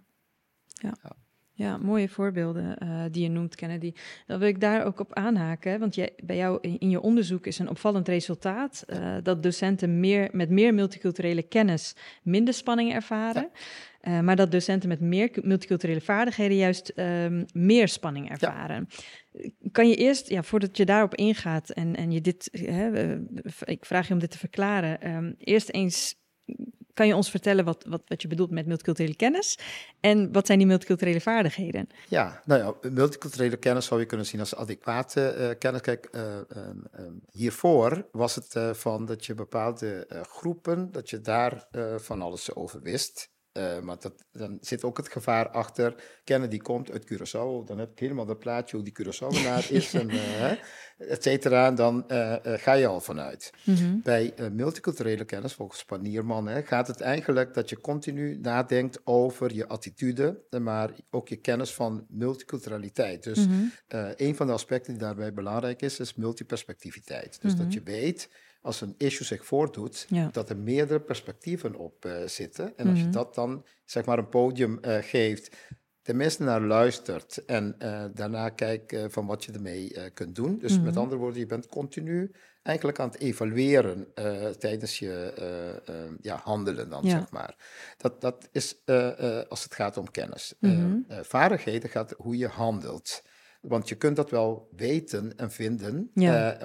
[0.66, 0.98] ja.
[1.02, 1.16] ja.
[1.58, 3.94] Ja, mooie voorbeelden uh, die je noemt, Kennedy.
[4.26, 7.60] Dan wil ik daar ook op aanhaken, want jij, bij jou in, je onderzoek is
[7.60, 13.50] een opvallend resultaat uh, dat docenten meer, met meer multiculturele kennis minder spanning ervaren.
[14.08, 18.88] Uh, maar dat docenten met meer multiculturele vaardigheden juist um, meer spanning ervaren.
[19.32, 19.50] Ja.
[19.72, 23.16] Kan je eerst, ja, voordat je daarop ingaat en, en je dit, hè,
[23.64, 26.16] ik vraag je om dit te verklaren, um, eerst eens
[26.98, 29.60] kan je ons vertellen wat, wat, wat je bedoelt met multiculturele kennis?
[30.00, 31.88] En wat zijn die multiculturele vaardigheden?
[32.08, 35.82] Ja, nou ja, multiculturele kennis zou je kunnen zien als adequate uh, kennis.
[35.82, 36.24] Kijk, uh,
[37.32, 43.30] hiervoor was het van dat je bepaalde groepen, dat je daar van alles over wist.
[43.58, 45.96] Uh, maar dat, dan zit ook het gevaar achter.
[46.24, 47.66] Kennen die komt uit Curaçao.
[47.66, 49.94] Dan heb ik helemaal dat plaatje hoe die Curaçaoenaar is.
[49.94, 50.52] en, uh,
[50.98, 51.72] et cetera.
[51.72, 53.52] Dan uh, ga je al vanuit.
[53.64, 59.54] Mm Bij multiculturele kennis, volgens Panierman, hè, gaat het eigenlijk dat je continu nadenkt over
[59.54, 60.42] je attitude.
[60.60, 63.24] Maar ook je kennis van multiculturaliteit.
[63.24, 63.72] Dus mm -hmm.
[64.16, 67.42] een van de aspecten die daarbij belangrijk is, is multiperspectiviteit.
[67.42, 67.74] Dus dat mhm.
[67.74, 68.30] je weet
[68.68, 72.78] als een issue zich voordoet, dat er meerdere perspectieven op uh, zitten.
[72.78, 73.14] En als je mhm.
[73.14, 75.56] dat dan, zeg maar, een podium uh, geeft,
[76.02, 80.58] tenminste naar luistert en uh, daarna kijkt van wat je ermee kunt doen.
[80.60, 80.98] Dus met mhm.
[80.98, 82.32] andere woorden, je bent continu
[82.64, 84.08] eigenlijk aan het evalueren
[84.60, 85.34] tijdens je
[86.22, 87.56] ja, handelen dan, zeg maar.
[87.98, 88.82] Dat, dat is
[89.50, 90.54] als het gaat om kennis.
[90.60, 93.24] Mm vaardigheden gaat hoe je handelt.
[93.62, 96.12] Want je kunt dat wel weten en vinden,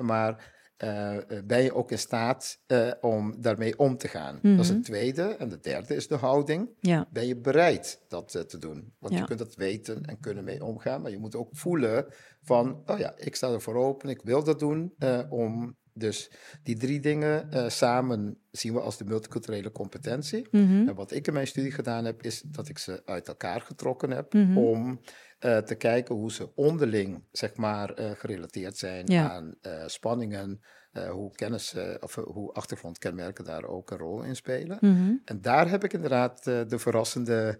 [0.00, 0.51] maar
[0.84, 4.38] uh, ben je ook in staat uh, om daarmee om te gaan.
[4.42, 4.86] Dat is het mhm.
[4.86, 5.22] tweede.
[5.22, 6.68] En de derde is de houding.
[6.80, 7.08] Ja.
[7.12, 8.92] Ben je bereid dat uh, te doen?
[8.98, 9.20] Want ja.
[9.20, 12.06] je kunt dat weten en kunnen mee omgaan, maar je moet ook voelen
[12.42, 14.94] van, oh ja, ik sta er voor open, ik wil dat doen,
[15.28, 16.30] om dus
[16.62, 20.46] die drie dingen samen zien we als de multiculturele competentie.
[20.50, 23.60] Mm En wat ik in mijn studie gedaan heb, is dat ik ze uit elkaar
[23.60, 24.58] getrokken heb mm -hmm.
[24.58, 25.00] om
[25.42, 29.54] te kijken hoe ze onderling, zeg maar, gerelateerd zijn aan
[29.86, 34.78] spanningen, uh, hoe kennis of hoe achtergrondkenmerken daar ook een rol in spelen.
[34.80, 35.12] Mhm.
[35.24, 37.58] En daar heb ik inderdaad de verrassende,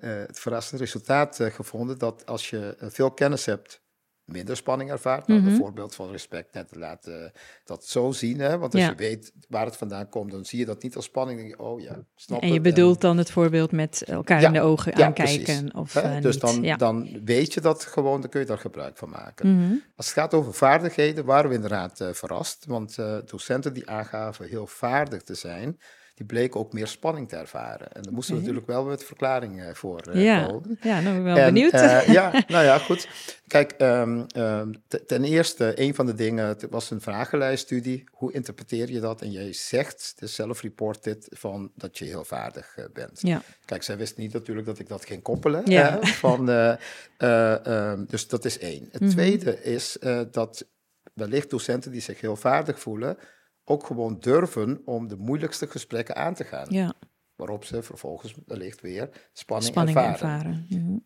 [0.00, 3.83] het verrassende resultaat gevonden dat als je veel kennis hebt
[4.24, 5.26] minder spanning ervaart.
[5.26, 5.56] Nou, mm -hmm.
[5.56, 7.32] voorbeeld van respect net te laten
[7.64, 8.40] dat zo zien.
[8.40, 8.58] Hè?
[8.58, 11.38] Want als je weet waar het vandaan komt, dan zie je dat niet als spanning.
[11.38, 14.60] Denk je, oh ja, snap En je bedoelt dan het voorbeeld met elkaar in de
[14.60, 15.74] ogen aankijken.
[15.74, 19.10] Of, uh, dus dan, dan weet je dat gewoon, dan kun je daar gebruik van
[19.10, 19.56] maken.
[19.56, 19.74] Mhm.
[19.96, 22.64] Als het gaat over vaardigheden, waren we inderdaad uh, verrast.
[22.66, 25.78] Want uh, docenten die aangaven heel vaardig te zijn
[26.14, 27.92] die bleken ook meer spanning te ervaren.
[27.92, 30.46] En daar moesten we natuurlijk wel met verklaring uh, voor uh, ja.
[30.46, 30.78] komen.
[30.82, 31.72] Ja, nou ben ik wel benieuwd.
[31.72, 33.08] Uh, ja, nou ja, goed.
[33.46, 38.04] Kijk, um, um, ten eerste, een van de dingen, het was een vragenlijststudie.
[38.10, 39.22] Hoe interpreteer je dat?
[39.22, 43.20] En jij zegt, de self-reported, van dat je heel vaardig bent.
[43.20, 43.42] Ja.
[43.64, 45.62] Kijk, zij wist niet natuurlijk dat ik dat ging koppelen.
[45.70, 45.98] Ja.
[46.02, 48.88] van, um, dus dat is één.
[48.90, 49.16] Het mm -hmm.
[49.16, 49.98] tweede is
[50.30, 50.66] dat
[51.14, 53.18] wellicht docenten die zich heel vaardig voelen
[53.64, 56.66] ook gewoon durven om de moeilijkste gesprekken aan te gaan.
[56.70, 56.94] Ja.
[57.36, 60.66] Waarop ze vervolgens wellicht weer spanning, spanning ervaren.
[60.68, 60.96] Mhm.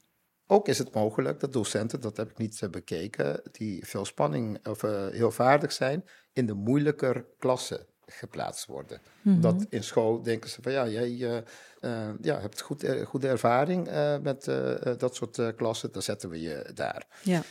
[0.46, 4.66] Ook is het mogelijk dat docenten, dat heb ik niet uh, bekeken, die veel spanning
[4.66, 9.00] of uh, heel vaardig zijn, in de moeilijker klassen geplaatst worden.
[9.22, 11.38] Mm Dat in school denken ze van ja, jij uh,
[11.80, 13.88] uh, ja, hebt goed, goede ervaring
[14.22, 14.50] met
[14.98, 17.06] dat soort klassen, dan zetten we je daar.
[17.22, 17.42] Ja.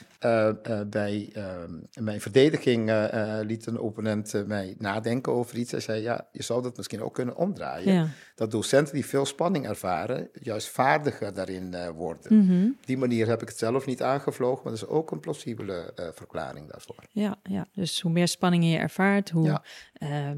[0.87, 1.33] bij
[1.99, 2.91] mijn verdediging
[3.41, 5.71] liet een opponent mij nadenken over iets.
[5.71, 7.93] Hij zei ja, je zou dat misschien ook kunnen omdraaien.
[7.93, 8.07] Ja.
[8.35, 12.35] Dat docenten die veel spanning ervaren, juist vaardiger daarin worden.
[12.35, 15.93] Mm die manier heb ik het zelf niet aangevlogen, maar dat is ook een plausibele
[16.13, 17.03] verklaring daarvoor.
[17.11, 19.61] Ja, ja, dus hoe meer spanning je ervaart, hoe,
[19.93, 20.37] ehm,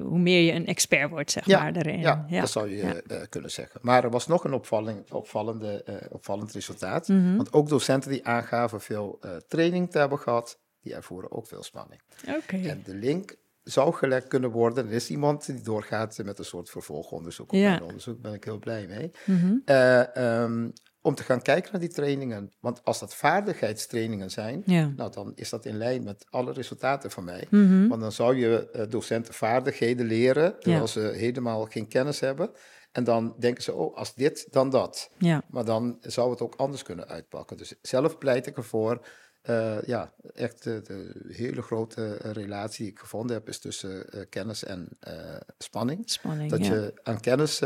[0.00, 2.00] hoe meer je een expert wordt, zeg maar, daarin.
[2.00, 3.80] Ja, dat zou je kunnen zeggen.
[3.82, 7.08] Maar er was nog een opvalling, opvallende, uh, opvallend resultaat.
[7.08, 7.36] Mm -hmm.
[7.36, 11.62] Want ook docenten die aangaven veel uh, training te hebben gehad, die ervoeren ook veel
[11.62, 12.00] spanning.
[12.28, 12.56] Oké.
[12.56, 14.86] En de link zou gelegd kunnen worden.
[14.86, 17.52] Er is iemand die doorgaat met een soort vervolgonderzoek.
[17.52, 17.70] Op Ja.
[17.70, 19.10] mijn onderzoek ben ik heel blij mee.
[19.24, 19.56] Mhm.
[19.64, 20.68] Eh, ehm,
[21.00, 22.52] om te gaan kijken naar die trainingen.
[22.60, 24.92] Want als dat vaardigheidstrainingen zijn, Ja.
[24.96, 27.46] nou, dan is dat in lijn met alle resultaten van mij.
[27.50, 27.88] Mhm.
[27.88, 32.50] Want dan zou je eh, docenten vaardigheden leren, terwijl ze helemaal geen kennis hebben.
[32.96, 35.10] En dan denken ze, oh, als dit, dan dat.
[35.18, 35.42] Ja.
[35.50, 37.56] Maar dan zou het ook anders kunnen uitpakken.
[37.56, 39.00] Dus zelf pleit ik ervoor.
[39.42, 44.20] eh, ja, echt de, de hele grote relatie die ik gevonden heb, is tussen eh,
[44.28, 45.14] kennis en eh,
[45.58, 46.02] spanning.
[46.10, 46.50] Spanning.
[46.50, 46.74] Dat ja.
[46.74, 47.58] je aan kennis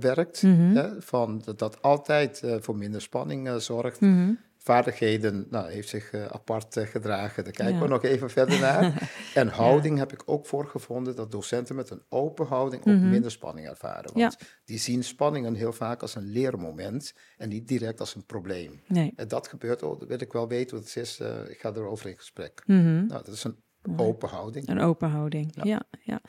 [0.00, 0.74] werkt, Mhm.
[0.76, 4.00] hè, van dat, dat altijd voor minder spanning zorgt.
[4.00, 4.32] Mhm.
[4.62, 7.44] Vaardigheden, nou, heeft zich eh, apart eh, gedragen.
[7.44, 7.80] Daar kijken Ja.
[7.82, 9.10] we nog even verder naar.
[9.34, 13.10] En houding heb ik ook voor gevonden dat docenten met een open houding ook Mhm.
[13.10, 14.12] minder spanning ervaren.
[14.14, 18.82] Want die zien spanningen heel vaak als een leermoment en niet direct als een probleem.
[18.86, 19.12] Nee.
[19.16, 21.72] En dat gebeurt, oh, dat wil ik wel weten wat het is, eh, ik ga
[21.74, 22.62] erover in gesprek.
[22.66, 23.06] Mhm.
[23.06, 23.56] Nou, dat is een
[23.96, 24.68] open houding.
[24.68, 25.62] Een open houding, Ja.
[25.64, 25.82] ja.
[26.02, 26.20] ja,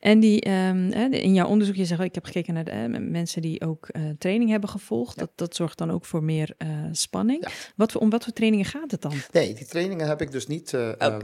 [0.00, 3.42] En die, ehm, in jouw onderzoek, je zegt, ik heb gekeken naar de, eh, mensen
[3.42, 5.14] die ook eh, training hebben gevolgd.
[5.14, 5.20] Ja.
[5.20, 7.42] Dat, dat zorgt dan ook voor meer eh, spanning.
[7.44, 7.50] Ja.
[7.76, 9.12] Wat voor, om wat voor trainingen gaat het dan?
[9.32, 10.76] Nee, die trainingen heb ik dus niet.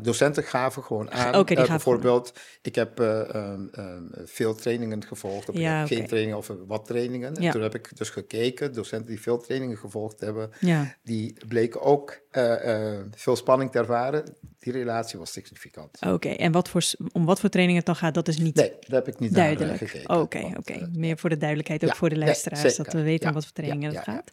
[0.03, 1.35] docenten gaven gewoon aan.
[1.37, 5.49] Oké, die bijvoorbeeld, ik heb eh, ehm, ehm, veel trainingen gevolgd.
[5.49, 5.95] Of Ja, oké.
[5.95, 7.37] geen trainingen of wat trainingen.
[7.37, 11.81] En toen heb ik dus gekeken, docenten die veel trainingen gevolgd hebben, Ja, die bleken
[11.83, 12.23] ook
[13.11, 14.25] veel spanning te ervaren.
[14.65, 15.99] Die relatie was significant.
[16.07, 16.29] oké.
[16.29, 18.91] En wat voor, om wat voor trainingen het dan gaat, dat is niet Nee, dat
[18.91, 19.79] heb ik niet duidelijk.
[19.79, 20.21] gekeken.
[20.21, 20.73] Oké, oké.
[20.73, 22.85] eh, Meer voor de duidelijkheid, ook ja, voor de nee, luisteraars, zeker.
[22.85, 24.31] dat we weten Ja, om wat voor trainingen het gaat.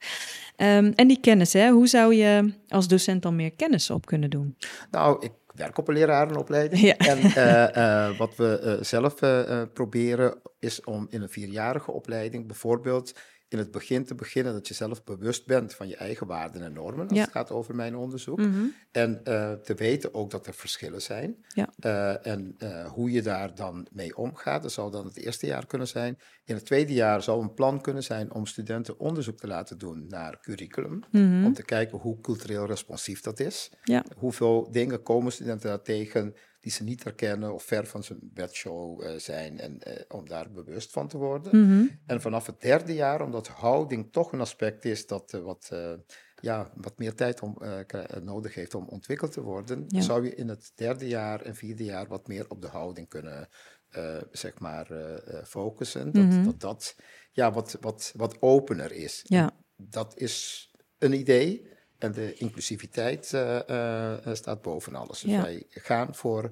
[0.56, 1.70] Ehm, en die kennis, hè?
[1.70, 4.56] hoe zou je als docent dan meer kennis op kunnen doen?
[4.92, 6.82] Nou, ik werk op een lerarenopleiding.
[6.82, 6.98] Ja.
[6.98, 9.16] En eh, eh, wat we zelf
[9.74, 13.14] proberen is om in een vierjarige opleiding bijvoorbeeld
[13.52, 16.74] in het begin te beginnen dat je zelf bewust bent van je eigen waarden en
[16.74, 17.24] normen als Ja.
[17.24, 18.38] het gaat over mijn onderzoek.
[18.40, 18.66] Mhm.
[18.92, 21.46] En eh, te weten ook dat er verschillen zijn.
[21.48, 21.70] Ja.
[21.80, 25.66] Eh, en eh, hoe je daar dan mee omgaat, dat zou dan het eerste jaar
[25.66, 26.18] kunnen zijn.
[26.46, 30.06] In het tweede jaar zou een plan kunnen zijn om studenten onderzoek te laten doen
[30.08, 31.00] naar curriculum.
[31.12, 31.46] Mhm.
[31.46, 33.72] Om te kijken hoe cultureel responsief dat is.
[33.84, 34.04] Ja.
[34.18, 39.04] Hoeveel dingen komen studenten daar tegen die ze niet herkennen of ver van zijn bedshow
[39.04, 39.60] eh, zijn.
[39.60, 41.66] En eh, om daar bewust van te worden.
[41.68, 41.86] Mhm.
[42.06, 45.72] En vanaf het derde jaar, omdat houding toch een aspect is dat eh, wat,
[46.42, 47.58] ja, wat meer tijd om,
[48.24, 50.02] nodig heeft om ontwikkeld te worden, Ja.
[50.02, 53.50] zou je in het derde jaar en vierde jaar wat meer op de houding kunnen
[54.32, 54.88] zeg maar,
[55.46, 56.12] focussen.
[56.12, 56.44] Dat, Mhm.
[56.44, 56.96] dat dat
[57.32, 59.22] ja, wat, wat, wat opener is.
[59.24, 59.52] Ja.
[59.76, 61.71] Dat is een idee.
[62.02, 65.20] En de inclusiviteit eh, eh, eh, staat boven alles.
[65.20, 65.42] Dus Ja.
[65.42, 66.52] wij gaan voor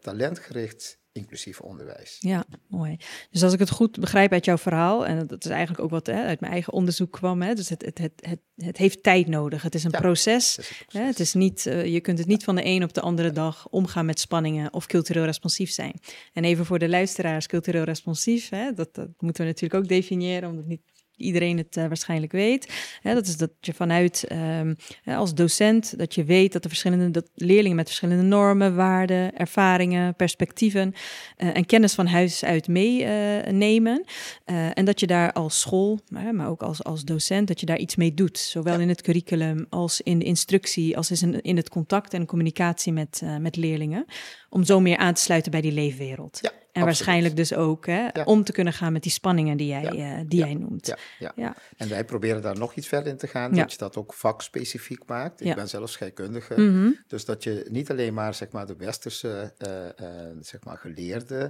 [0.00, 2.16] talentgericht inclusief onderwijs.
[2.20, 2.96] Ja, mooi.
[3.30, 6.06] Dus als ik het goed begrijp uit jouw verhaal, en dat is eigenlijk ook wat
[6.06, 9.26] hè, uit mijn eigen onderzoek kwam, hè, dus het, het, het, het, het heeft tijd
[9.26, 9.62] nodig.
[9.62, 10.54] Het is een Ja, proces.
[10.56, 12.94] Dat is het Hè, het is niet, je kunt het niet van de een op
[12.94, 16.00] de andere dag omgaan met spanningen of cultureel responsief zijn.
[16.32, 20.48] En even voor de luisteraars, cultureel responsief, hè, dat, dat moeten we natuurlijk ook definiëren,
[20.48, 20.82] omdat niet
[21.16, 22.72] iedereen het eh, waarschijnlijk weet.
[23.00, 26.68] Hè, dat is dat je vanuit ehm, hè, als docent, dat je weet dat de
[26.68, 30.94] verschillende dat leerlingen met verschillende normen, waarden, ervaringen, perspectieven
[31.36, 34.04] eh, en kennis van huis uit meenemen.
[34.44, 37.66] Eh, en dat je daar als school, maar, maar ook als, als docent, dat je
[37.66, 38.38] daar iets mee doet.
[38.38, 42.92] Zowel in het curriculum als in de instructie, als in, in het contact en communicatie
[42.92, 44.04] met, eh, met leerlingen.
[44.48, 46.38] Om zo meer aan te sluiten bij die leefwereld.
[46.42, 46.84] Ja, absoluut.
[46.98, 48.24] waarschijnlijk dus ook hè, Ja.
[48.24, 49.90] om te kunnen gaan met die spanningen die jij, Ja.
[49.90, 50.44] eh, die Ja.
[50.46, 50.94] jij noemt.
[51.18, 51.54] Ja.
[51.76, 55.02] En wij proberen daar nog iets verder in te gaan, dat je dat ook vakspecifiek
[55.06, 55.40] maakt.
[55.44, 56.90] Ik ben zelf scheikundige, Mhm.
[57.06, 61.48] dus dat je niet alleen maar, zeg maar de westerse eh, eh, zeg maar geleerde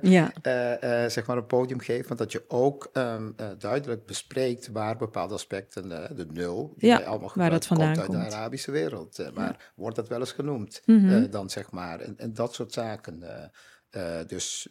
[1.11, 5.35] zeg maar een podium geeft, maar dat je ook ehm, eh, duidelijk bespreekt waar bepaalde
[5.35, 8.31] aspecten, de nul, die wij allemaal waar dat gebruiken, vandaan komt uit komt.
[8.31, 9.31] de Arabische wereld.
[9.35, 11.31] maar wordt dat wel eens genoemd Mhm.
[11.31, 13.23] dan, zeg maar, en, en dat soort zaken.
[14.27, 14.69] dus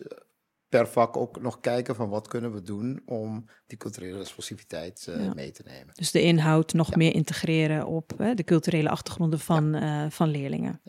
[0.77, 5.23] per vak ook nog kijken van wat kunnen we doen om die culturele responsiviteit eh,
[5.23, 5.33] Ja.
[5.33, 5.93] mee te nemen.
[5.95, 6.97] Dus de inhoud nog Ja.
[6.97, 10.81] meer integreren op hè, de culturele achtergronden van, eh, van leerlingen.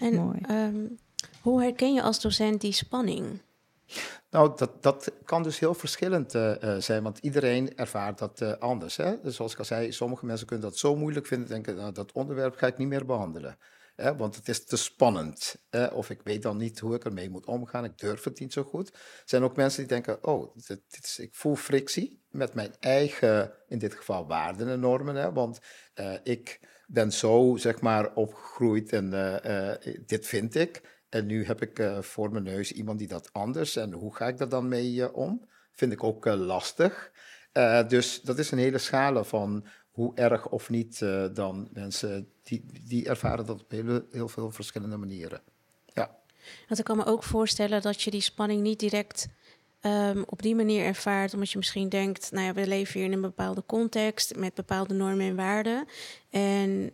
[0.00, 0.38] En Mooi.
[0.48, 0.86] ehm,
[1.40, 3.40] hoe herken je als docent die spanning?
[4.30, 8.52] Nou, dat, dat kan dus heel verschillend eh, eh, zijn, want iedereen ervaart dat eh,
[8.52, 8.96] anders.
[8.96, 9.20] Hè?
[9.22, 12.12] Dus zoals ik al zei, sommige mensen kunnen dat zo moeilijk vinden, denken, nou, dat
[12.12, 13.58] onderwerp ga ik niet meer behandelen.
[14.16, 15.56] Want het is te spannend.
[15.92, 18.62] Of ik weet dan niet hoe ik ermee moet omgaan, ik durf het niet zo
[18.62, 18.88] goed.
[18.88, 23.52] Er zijn ook mensen die denken, oh, dit, is, ik voel frictie met mijn eigen,
[23.68, 25.14] in dit geval, waarden en normen.
[25.14, 25.32] Hè?
[25.32, 25.58] Want
[25.94, 30.96] eh, ik ben zo, zeg maar, opgegroeid en eh, eh, dit vind ik.
[31.08, 33.76] En nu heb ik voor mijn neus iemand die dat anders.
[33.76, 35.48] En hoe ga ik daar dan mee om?
[35.72, 37.12] Vind ik ook lastig.
[37.88, 39.66] Dus dat is een hele schale van
[39.98, 40.98] hoe erg of niet
[41.34, 45.40] dan mensen die, die ervaren dat op heel, heel veel verschillende manieren.
[45.94, 46.16] Ja.
[46.68, 49.28] Want ik kan me ook voorstellen dat je die spanning niet direct
[49.82, 53.12] um, op die manier ervaart, omdat je misschien denkt, nou ja, we leven hier in
[53.12, 55.86] een bepaalde context met bepaalde normen en waarden.
[56.30, 56.92] En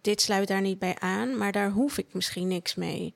[0.00, 3.14] dit sluit daar niet bij aan, maar daar hoef ik misschien niks mee.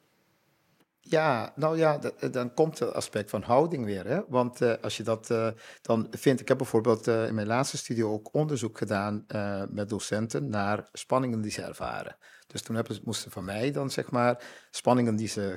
[1.08, 1.98] Ja, nou ja,
[2.30, 4.06] dan komt het aspect van houding weer.
[4.06, 4.20] Hè?
[4.28, 5.48] Want uh, als je dat uh,
[5.82, 9.26] dan vindt, ik heb bijvoorbeeld in mijn laatste studie ook onderzoek gedaan
[9.70, 12.16] met docenten naar spanningen die ze ervaren.
[12.46, 15.56] Dus toen hebben, moesten van mij dan zeg maar spanningen die ze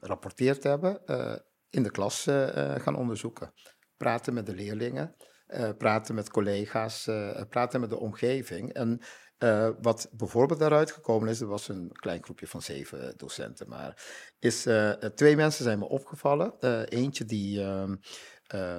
[0.00, 1.00] gerapporteerd hebben
[1.70, 2.26] in de klas
[2.76, 3.52] gaan onderzoeken.
[3.96, 5.14] Praten met de leerlingen,
[5.78, 7.08] praten met collega's,
[7.48, 8.72] praten met de omgeving.
[8.72, 9.00] En
[9.38, 14.06] uh, wat bijvoorbeeld daaruit gekomen is, er was een klein groepje van zeven docenten, maar
[14.38, 16.54] is uh, twee mensen zijn me opgevallen.
[16.60, 17.96] Uh, eentje die ehm,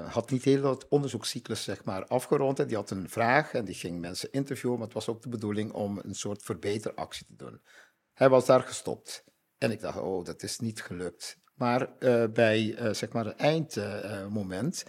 [0.08, 3.76] had niet heel het onderzoekscyclus zeg maar afgerond en die had een vraag en die
[3.76, 7.62] ging mensen interviewen, maar het was ook de bedoeling om een soort verbeteractie te doen.
[8.14, 9.24] Hij was daar gestopt
[9.58, 11.38] en ik dacht, oh, dat is niet gelukt.
[11.56, 11.90] Maar
[12.34, 14.84] bij zeg maar het eindmoment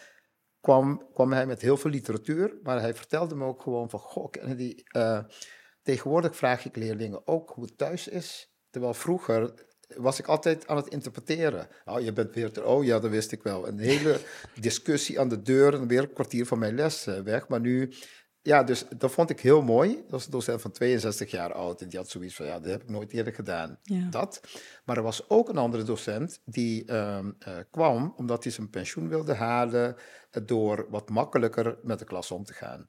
[0.61, 4.33] kwam, kwam hij met heel veel literatuur, maar hij vertelde me ook gewoon van, goh,
[4.57, 4.85] die
[5.91, 8.51] Tegenwoordig vraag ik leerlingen ook hoe het thuis is.
[8.71, 9.55] Terwijl vroeger
[9.97, 11.69] was ik altijd aan het interpreteren.
[11.85, 13.69] Oh, je bent weer, oh ja, dat wist ik wel.
[13.69, 14.21] Een hele
[14.61, 17.49] discussie aan de deur en weer een kwartier van mijn les eh, weg.
[17.49, 17.93] Maar nu,
[18.43, 19.95] ja, dus dat vond ik heel mooi.
[19.95, 22.71] Dat was een docent van 62 jaar oud en die had zoiets van, ja, dat
[22.71, 23.79] heb ik nooit eerder gedaan.
[24.11, 24.41] Dat.
[24.85, 29.09] Maar er was ook een andere docent die ehm, eh, kwam omdat hij zijn pensioen
[29.09, 29.97] wilde halen
[30.31, 32.89] eh, door wat makkelijker met de klas om te gaan.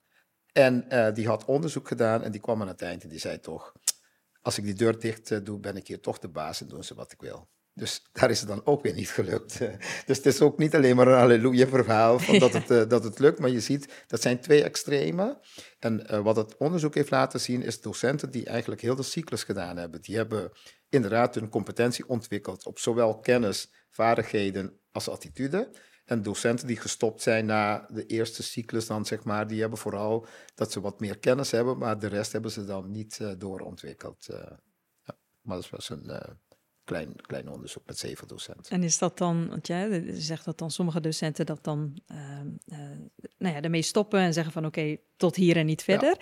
[0.51, 3.39] En uh, die had onderzoek gedaan en die kwam aan het eind en die zei
[3.39, 3.73] toch,
[4.41, 6.83] als ik die deur dicht uh, doe, ben ik hier toch de baas en doen
[6.83, 7.49] ze wat ik wil.
[7.73, 9.59] Dus daar is het dan ook weer niet gelukt.
[10.07, 13.03] dus het is ook niet alleen maar een halleluja verhaal van dat, het, uh, dat
[13.03, 15.39] het lukt, maar je ziet, dat zijn twee extremen.
[15.79, 19.77] En wat het onderzoek heeft laten zien, is docenten die eigenlijk heel de cyclus gedaan
[19.77, 20.01] hebben.
[20.01, 20.51] Die hebben
[20.89, 25.71] inderdaad hun competentie ontwikkeld op zowel kennis, vaardigheden als attitude.
[26.11, 30.25] En docenten die gestopt zijn na de eerste cyclus, dan zeg maar, die hebben vooral
[30.55, 34.27] dat ze wat meer kennis hebben, maar de rest hebben ze dan niet uh, doorontwikkeld.
[34.31, 34.37] Uh,
[35.03, 35.17] ja.
[35.41, 36.19] Maar dat was een uh,
[36.83, 38.71] klein, klein onderzoek met zeven docenten.
[38.71, 42.49] En is dat dan, want jij zegt dat dan sommige docenten dat dan ehm,
[43.37, 46.15] nou ja, ermee stoppen en zeggen van oké, tot hier en niet verder.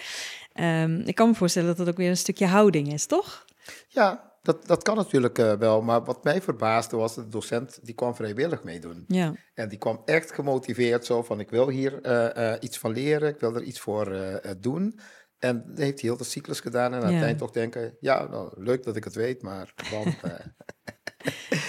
[0.53, 0.83] Ja.
[0.83, 3.45] Um, ik kan me voorstellen dat dat ook weer een stukje houding is, toch?
[3.87, 7.79] Ja, dat, dat kan natuurlijk uh, wel, maar wat mij verbaasde was dat de docent,
[7.81, 9.03] die kwam vrijwillig meedoen.
[9.07, 9.33] Ja.
[9.53, 13.29] En die kwam echt gemotiveerd zo van, ik wil hier uh, uh, iets van leren,
[13.29, 14.99] ik wil er iets voor doen.
[15.39, 18.27] En dat heeft hij heel de cyclus gedaan en aan het eind toch denken, ja,
[18.27, 20.15] nou, leuk dat ik het weet, maar dan...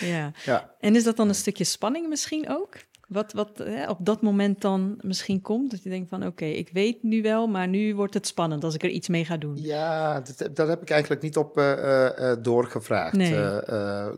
[0.10, 0.32] ja.
[0.44, 0.74] ja.
[0.78, 2.76] En is dat dan een stukje spanning misschien ook?
[3.10, 6.68] Wat, wat hè, op dat moment dan misschien komt, dat je denkt van oké, ik
[6.72, 9.56] weet nu wel, maar nu wordt het spannend als ik er iets mee ga doen.
[9.56, 13.16] Ja, dat, daar heb ik eigenlijk niet op uh, doorgevraagd.
[13.16, 13.60] Nee.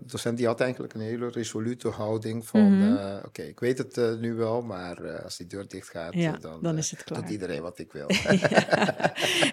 [0.07, 3.21] docent die had eigenlijk een hele resolute houding van mm -hmm.
[3.27, 6.79] oké, ik weet het nu wel, maar als die deur dicht gaat, ja, dan, dan,
[6.79, 7.21] is het klaar.
[7.21, 8.07] doet iedereen wat ik wil.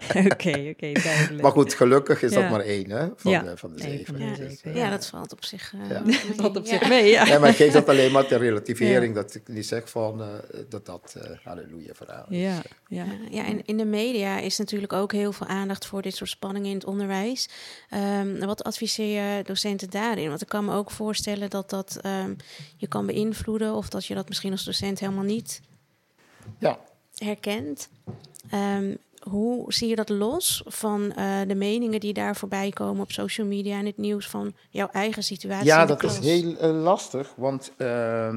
[0.31, 1.41] Oké, oké, duidelijk.
[1.41, 4.19] Maar goed, gelukkig is dat maar één hè, van, de, van de zeven.
[4.19, 5.99] Ja, dus, ja, dat valt op zich, ja.
[6.27, 7.25] dat valt op zich mee, ja.
[7.25, 7.39] ja.
[7.39, 10.27] maar geeft dat alleen maar ter relativering, dat ik niet zeg van uh,
[10.69, 12.37] dat dat uh, halleluja verhaal is.
[12.37, 13.05] Ja, ja.
[13.29, 16.69] ja, en in de media is natuurlijk ook heel veel aandacht voor dit soort spanningen
[16.69, 17.49] in het onderwijs.
[17.93, 20.29] Um, wat adviseer je docenten daarin?
[20.29, 22.35] Want ik kan me ook voorstellen dat dat um,
[22.77, 25.61] je kan beïnvloeden of dat je dat misschien als docent helemaal niet
[26.57, 26.79] ja.
[27.15, 27.89] herkent.
[28.53, 28.97] Um,
[29.29, 33.47] hoe zie je dat los van uh, de meningen die daar voorbij komen op social
[33.47, 35.65] media en het nieuws van jouw eigen situatie?
[35.65, 38.33] Ja, dat is heel uh, lastig, want uh,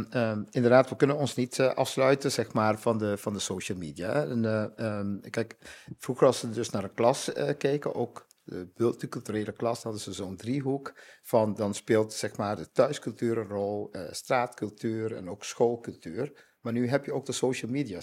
[0.50, 4.24] inderdaad, we kunnen ons niet afsluiten zeg maar, van, de, van de social media.
[4.24, 5.56] En, ehm, kijk,
[5.98, 10.36] vroeger als ze dus naar een klas keken, ook de multiculturele klas, hadden ze zo'n
[10.36, 16.50] driehoek van dan speelt zeg maar de thuiscultuur een rol, straatcultuur en ook schoolcultuur.
[16.60, 18.00] Maar nu heb je ook de social media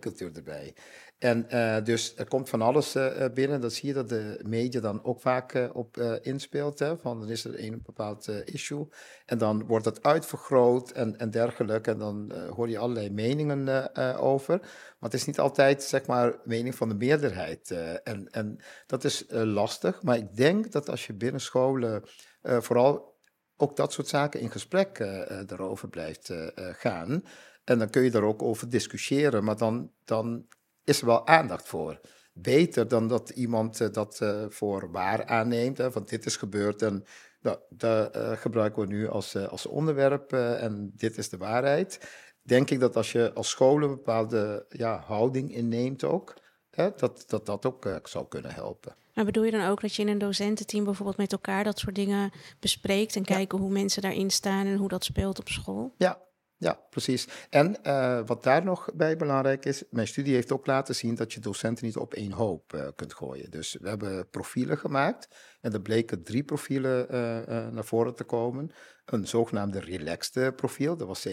[0.00, 0.74] cultuur erbij.
[1.22, 3.60] En uh, dus er komt van alles uh, binnen.
[3.60, 6.78] Dat zie je dat de media dan ook vaak op inspeelt.
[6.78, 6.98] Hè?
[6.98, 8.88] Van dan is er een bepaald issue.
[9.26, 11.90] En dan wordt het uitvergroot en, en dergelijke.
[11.90, 14.58] En dan hoor je allerlei meningen over.
[14.58, 17.70] Maar het is niet altijd, zeg maar, mening van de meerderheid.
[18.04, 20.02] en, en dat is lastig.
[20.02, 22.02] Maar ik denk dat als je binnen scholen
[22.42, 23.16] vooral
[23.56, 24.98] ook dat soort zaken in gesprek
[25.46, 27.24] erover blijft gaan.
[27.64, 29.44] En dan kun je daar ook over discussiëren.
[29.44, 29.90] Maar dan.
[30.04, 30.46] dan
[30.84, 32.00] is er wel aandacht voor.
[32.32, 36.82] Beter dan dat iemand uh, dat uh, voor waar aanneemt, hè, van dit is gebeurd
[36.82, 37.04] en
[37.40, 42.00] nou, dat uh, gebruiken we nu als, als onderwerp en dit is de waarheid.
[42.42, 46.34] denk ik dat als je als school een bepaalde ja, houding inneemt ook,
[46.70, 48.94] hè, dat, dat dat ook zou kunnen helpen.
[49.14, 51.94] Maar bedoel je dan ook dat je in een docententeam bijvoorbeeld met elkaar dat soort
[51.94, 52.30] dingen
[52.60, 55.94] bespreekt en kijken hoe mensen daarin staan en hoe dat speelt op school?
[55.96, 56.20] Ja,
[56.62, 57.28] ja, precies.
[57.50, 61.32] En uh, wat daar nog bij belangrijk is, mijn studie heeft ook laten zien dat
[61.32, 63.50] je docenten niet op één hoop uh, kunt gooien.
[63.50, 65.28] Dus we hebben profielen gemaakt
[65.60, 68.70] en er bleken drie profielen uh, naar voren te komen.
[69.04, 71.30] Een zogenaamde relaxed profiel, dat was 37%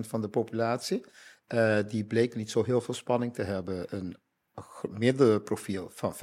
[0.00, 1.04] van de populatie.
[1.86, 3.86] die bleek niet zo heel veel spanning te hebben.
[3.96, 4.16] Een
[4.88, 6.18] middenprofiel van 50%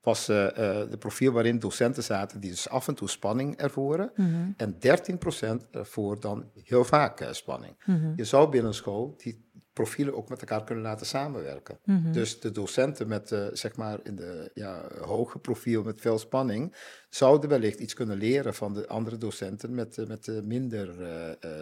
[0.00, 4.12] was uh, de profiel waarin docenten zaten die dus af en toe spanning ervoeren.
[4.16, 7.82] Mm En 13% ervoor dan heel vaak uh, spanning.
[7.86, 11.78] Mm Je zou binnen school die profielen ook met elkaar kunnen laten samenwerken.
[11.84, 12.12] Mhm.
[12.12, 16.76] Dus de docenten met, zeg maar, in de ja, hoge profiel met veel spanning,
[17.08, 20.88] zouden wellicht iets kunnen leren van de andere docenten met, met minder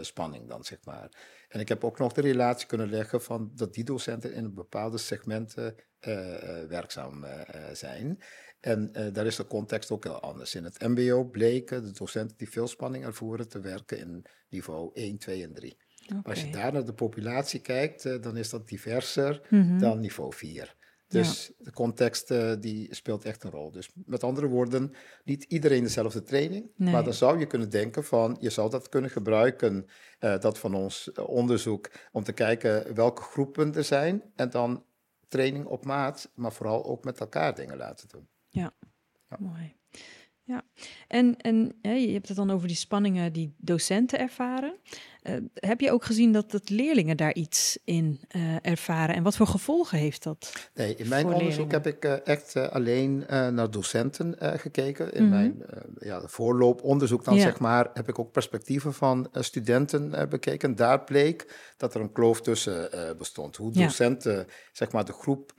[0.00, 1.08] spanning dan, zeg maar.
[1.48, 4.98] En ik heb ook nog de relatie kunnen leggen van dat die docenten in bepaalde
[4.98, 6.14] segmenten uh,
[6.68, 7.30] werkzaam uh,
[7.72, 8.22] zijn.
[8.60, 10.54] En daar is de context ook heel anders.
[10.54, 15.18] In het MBO bleken de docenten die veel spanning ervoeren te werken in niveau 1,
[15.18, 15.78] 2 en 3.
[16.22, 19.78] Als je daar naar de populatie kijkt, dan is dat diverser mm -hmm.
[19.78, 20.76] dan niveau 4.
[21.08, 23.70] Dus de context uh, die speelt echt een rol.
[23.70, 24.92] Dus met andere woorden,
[25.24, 26.70] niet iedereen dezelfde training.
[26.76, 26.92] Nee.
[26.92, 29.86] Maar dan zou je kunnen denken van, je zou dat kunnen gebruiken,
[30.20, 34.22] uh, dat van ons onderzoek, om te kijken welke groepen er zijn.
[34.36, 34.84] En dan
[35.28, 38.28] training op maat, maar vooral ook met elkaar dingen laten doen.
[38.48, 38.72] Ja,
[39.28, 39.36] ja.
[39.38, 39.76] mooi.
[40.42, 40.64] Ja,
[41.08, 44.74] en, en ja, je hebt het dan over die spanningen die docenten ervaren.
[45.28, 49.14] Uh, heb je ook gezien dat, dat leerlingen daar iets in uh, ervaren?
[49.14, 50.52] En wat voor gevolgen heeft dat?
[50.74, 55.12] Nee, in mijn onderzoek heb ik uh, echt alleen naar docenten gekeken.
[55.12, 55.38] In mm -hmm.
[55.38, 55.62] mijn
[55.98, 57.40] ja, voorlooponderzoek dan, ja.
[57.40, 60.76] zeg maar, heb ik ook perspectieven van studenten bekeken.
[60.76, 63.56] Daar bleek dat er een kloof tussen bestond.
[63.56, 64.44] Hoe docenten, ja.
[64.72, 65.52] zeg maar, de groep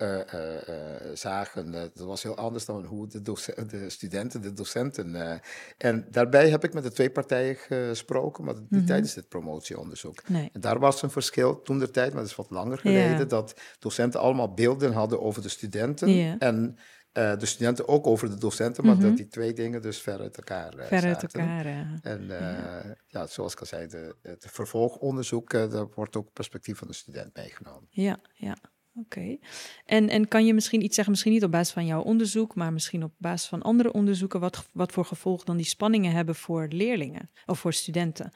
[1.13, 3.21] zagen, dat was heel anders dan hoe de,
[3.67, 5.41] de studenten, de docenten.
[5.77, 8.85] en daarbij heb ik met de twee partijen gesproken, maar mm -hmm.
[8.85, 10.29] tijdens dit promotie promotieonderzoek.
[10.29, 10.49] Nee.
[10.53, 13.25] En daar was een verschil toen de tijd, maar dat is wat langer geleden, ja.
[13.25, 16.09] dat docenten allemaal beelden hadden over de studenten.
[16.09, 16.37] Ja.
[16.37, 16.77] En
[17.13, 19.09] uh, de studenten ook over de docenten, maar mm -hmm.
[19.09, 21.99] dat die twee dingen dus ver uit elkaar uh, Ver uit elkaar, ja.
[22.01, 22.95] En uh, ja.
[23.07, 23.27] ja.
[23.27, 27.87] zoals ik al zei, de, het vervolgonderzoek, daar wordt ook perspectief van de student meegenomen.
[27.89, 28.57] Ja, ja.
[28.93, 29.17] Oké.
[29.17, 29.39] Okay.
[29.85, 32.73] En, en kan je misschien iets zeggen, misschien niet op basis van jouw onderzoek, maar
[32.73, 36.67] misschien op basis van andere onderzoeken, wat, wat voor gevolg dan die spanningen hebben voor
[36.69, 38.33] leerlingen of voor studenten?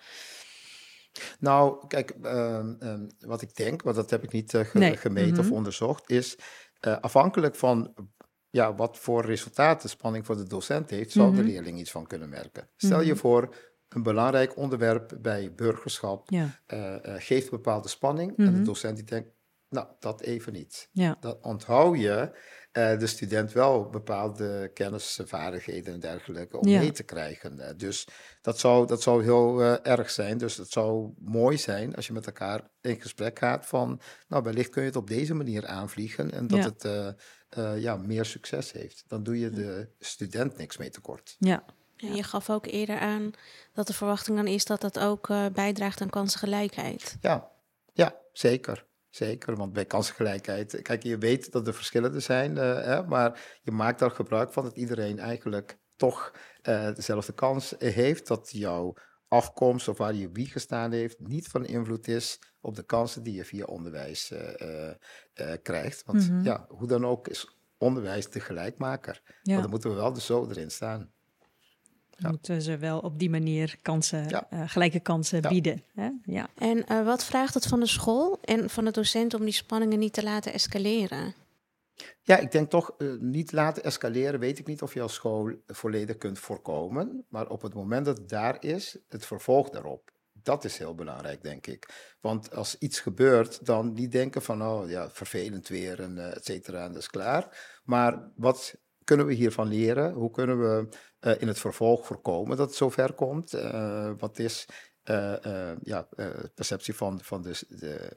[1.40, 4.98] Nou, kijk, uh, uh, wat ik denk, maar dat heb ik niet ge nee.
[4.98, 5.46] gemeten mm -hmm.
[5.46, 6.38] of onderzocht, is
[6.82, 7.94] uh, afhankelijk van
[8.50, 11.46] ja, wat voor resultaten spanning voor de docent heeft, zal mm -hmm.
[11.46, 12.70] de leerling iets van kunnen merken.
[12.76, 13.08] Stel mm -hmm.
[13.08, 13.56] je voor,
[13.90, 16.60] een belangrijk onderwerp bij burgerschap ja.
[16.68, 19.30] uh, geeft bepaalde spanning en de docent die denkt,
[19.70, 20.90] nou, dat even niet.
[20.92, 21.18] Ja.
[21.20, 22.32] Dan onthoud je
[22.78, 26.80] uh, de student wel bepaalde kennis, vaardigheden en dergelijke om ja.
[26.80, 27.78] mee te krijgen.
[27.78, 28.08] dus
[28.42, 30.38] dat zou, dat zou heel uh, erg zijn.
[30.38, 34.70] Dus het zou mooi zijn als je met elkaar in gesprek gaat van, nou, wellicht
[34.70, 36.66] kun je het op deze manier aanvliegen en dat ja.
[36.66, 37.16] het
[37.58, 39.04] uh, ja, meer succes heeft.
[39.08, 41.36] Dan doe je de student niks mee tekort.
[41.40, 41.64] Ja.
[41.98, 43.32] En je gaf ook eerder aan
[43.74, 47.18] dat de verwachting dan is dat dat ook bijdraagt aan kansengelijkheid.
[47.22, 47.52] Ja,
[47.94, 48.86] ja zeker.
[49.14, 53.72] Zeker, want bij kansengelijkheid, kijk, je weet dat er verschillen zijn, uh, hè, maar je
[53.72, 56.34] maakt daar gebruik van dat iedereen eigenlijk toch
[56.64, 58.94] uh, dezelfde kans heeft, dat jouw
[59.28, 63.34] afkomst of waar je wie gestaan heeft niet van invloed is op de kansen die
[63.34, 64.90] je via onderwijs uh,
[65.62, 66.04] krijgt.
[66.06, 66.44] Want mm -hmm.
[66.44, 69.22] ja, hoe dan ook is onderwijs de gelijkmaker.
[69.26, 69.54] Ja.
[69.54, 71.12] Maar dan moeten we wel dus zo erin staan.
[72.18, 72.30] Ja.
[72.30, 74.48] Moeten ze wel op die manier kansen, ja.
[74.54, 75.50] uh, gelijke kansen ja.
[75.50, 75.84] bieden.
[75.94, 76.10] Hè?
[76.24, 76.50] Ja.
[76.56, 80.00] En uh, wat vraagt het van de school en van de docent om die spanningen
[80.00, 81.34] niet te laten escaleren?
[82.22, 84.40] Ja, ik denk toch uh, niet laten escaleren.
[84.40, 87.26] Weet ik niet of je als school volledig kunt voorkomen.
[87.30, 90.12] Maar op het moment dat het daar is, het vervolg daarop.
[90.32, 92.16] Dat is heel belangrijk, denk ik.
[92.22, 96.86] Want als iets gebeurt, dan niet denken van, oh ja, vervelend weer en et cetera,
[96.86, 97.80] en dat is klaar.
[97.84, 100.14] Maar wat kunnen we hiervan leren?
[100.14, 100.88] Hoe kunnen we
[101.22, 103.56] uh, in het vervolg voorkomen dat het zover komt?
[103.56, 104.66] Uh, wat is
[105.10, 106.08] uh, ja,
[106.56, 108.12] perceptie van, van de, de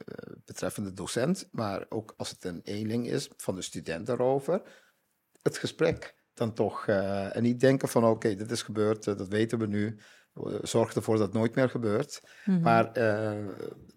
[0.45, 4.61] betreffende docent, maar ook als het een eenling is, van de student daarover?
[5.41, 6.87] Het gesprek dan toch.
[6.87, 9.99] en niet denken van oké, okay, dit is gebeurd, dat weten we nu.
[10.61, 12.21] Zorg ervoor dat het nooit meer gebeurt.
[12.23, 12.63] Mm -hmm.
[12.63, 12.97] Maar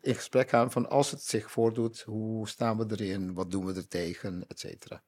[0.00, 3.34] in gesprek gaan van als het zich voordoet, hoe staan we erin?
[3.34, 5.02] Wat doen we er tegen, et cetera.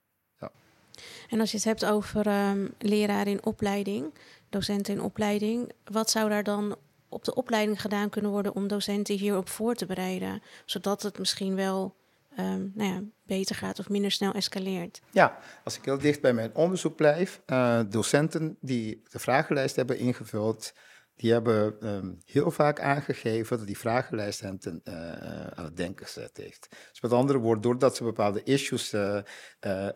[1.29, 4.15] En als je het hebt over um, leraar in opleiding,
[4.49, 6.77] docenten in opleiding, wat zou daar dan
[7.09, 10.43] op de opleiding gedaan kunnen worden om docenten hierop voor te bereiden?
[10.65, 11.95] Zodat het misschien wel
[12.39, 15.01] um, nou ja, beter gaat of minder snel escaleert.
[15.11, 19.99] Ja, als ik heel dicht bij mijn onderzoek blijf, uh, docenten die de vragenlijst hebben
[19.99, 20.73] ingevuld,
[21.15, 26.07] die hebben um, heel vaak aangegeven dat die vragenlijst hen ten, uh, aan het denken
[26.07, 26.69] gezet heeft.
[26.91, 29.21] Dus met andere woorden, doordat ze bepaalde issues uh,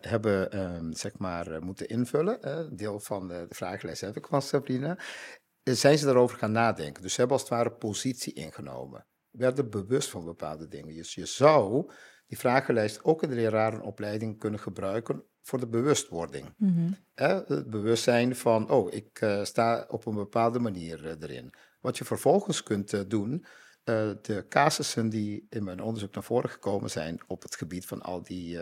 [0.01, 4.97] hebben um, zeg maar, moeten invullen, deel van de, de vragenlijst heb ik van Sabrina,
[5.63, 7.01] zijn ze daarover gaan nadenken.
[7.01, 9.05] Dus ze hebben als het ware positie ingenomen.
[9.29, 10.95] Werden bewust van bepaalde dingen.
[10.95, 11.91] Dus je zou
[12.27, 16.53] die vragenlijst ook in de lerarenopleiding kunnen gebruiken voor de bewustwording.
[16.57, 21.53] Mm het bewustzijn van, oh, ik uh, sta op een bepaalde manier uh, erin.
[21.81, 23.45] Wat je vervolgens kunt uh, doen,
[24.21, 28.23] de casussen die in mijn onderzoek naar voren gekomen zijn op het gebied van al
[28.23, 28.59] die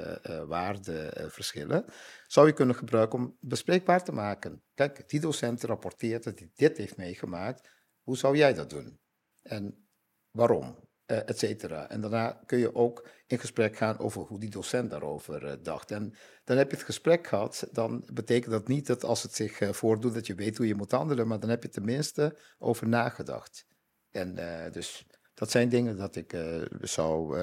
[0.48, 1.86] waardeverschillen,
[2.28, 4.64] zou je kunnen gebruiken om bespreekbaar te maken.
[4.74, 7.70] Kijk, die docent rapporteert dat hij dit heeft meegemaakt.
[8.02, 9.00] Hoe zou jij dat doen?
[9.42, 9.88] En
[10.32, 10.76] waarom?
[11.08, 11.92] Uh.
[11.92, 15.92] En daarna kun je ook in gesprek gaan over hoe die docent daarover uh, dacht.
[15.92, 19.60] En dan heb je het gesprek gehad, dan betekent dat niet dat als het zich
[19.60, 22.88] uh, voordoet dat je weet hoe je moet handelen, maar dan heb je tenminste over
[22.88, 23.66] nagedacht.
[24.12, 24.36] En
[24.72, 26.38] dus dat zijn dingen dat ik
[26.82, 27.40] zou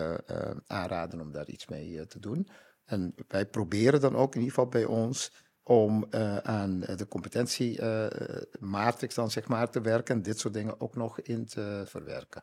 [0.66, 2.48] aanraden om daar iets mee te doen.
[2.84, 5.32] En wij proberen dan ook in ieder geval bij ons
[5.62, 6.06] om
[6.42, 11.46] aan de competentiematrix dan zeg maar te werken en dit soort dingen ook nog in
[11.46, 12.42] te verwerken.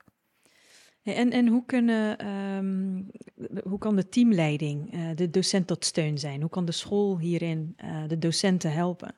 [1.03, 3.11] En, en hoe, kunnen, um,
[3.63, 6.41] hoe kan de teamleiding uh, de docent tot steun zijn?
[6.41, 9.15] Hoe kan de school hierin uh, de docenten helpen?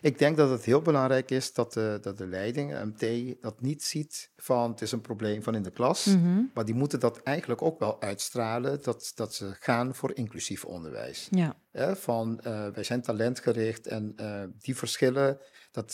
[0.00, 3.82] Ik denk dat het heel belangrijk is dat de, dat de leiding, MT, dat niet
[3.82, 6.04] ziet van het is een probleem van in de klas.
[6.04, 6.50] Mm -hmm.
[6.54, 11.28] Maar die moeten dat eigenlijk ook wel uitstralen, dat, dat ze gaan voor inclusief onderwijs.
[11.30, 11.56] Ja.
[11.70, 14.14] Eh, van uh, wij zijn talentgericht en
[14.58, 15.38] die verschillen,
[15.70, 15.92] dat,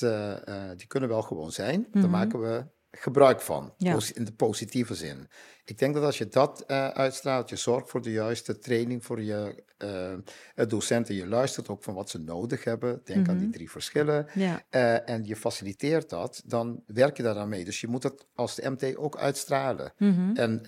[0.76, 1.78] die kunnen wel gewoon zijn.
[1.78, 2.00] Mm -hmm.
[2.00, 2.64] Daar maken we
[2.96, 3.74] gebruik van,
[4.14, 5.28] in de positieve zin.
[5.64, 9.22] Ik denk dat als je dat uh, uitstraalt, je zorgt voor de juiste training voor
[9.22, 13.32] je uh, docenten, je luistert ook van wat ze nodig hebben, denk mm -hmm.
[13.32, 13.56] aan die mhm.
[13.56, 14.62] drie verschillen, ja.
[14.70, 17.64] uh, en je faciliteert dat, dan werk je daar aan mee.
[17.64, 19.92] Dus je moet dat als de MT ook uitstralen.
[19.98, 20.36] Mm -hmm.
[20.36, 20.60] En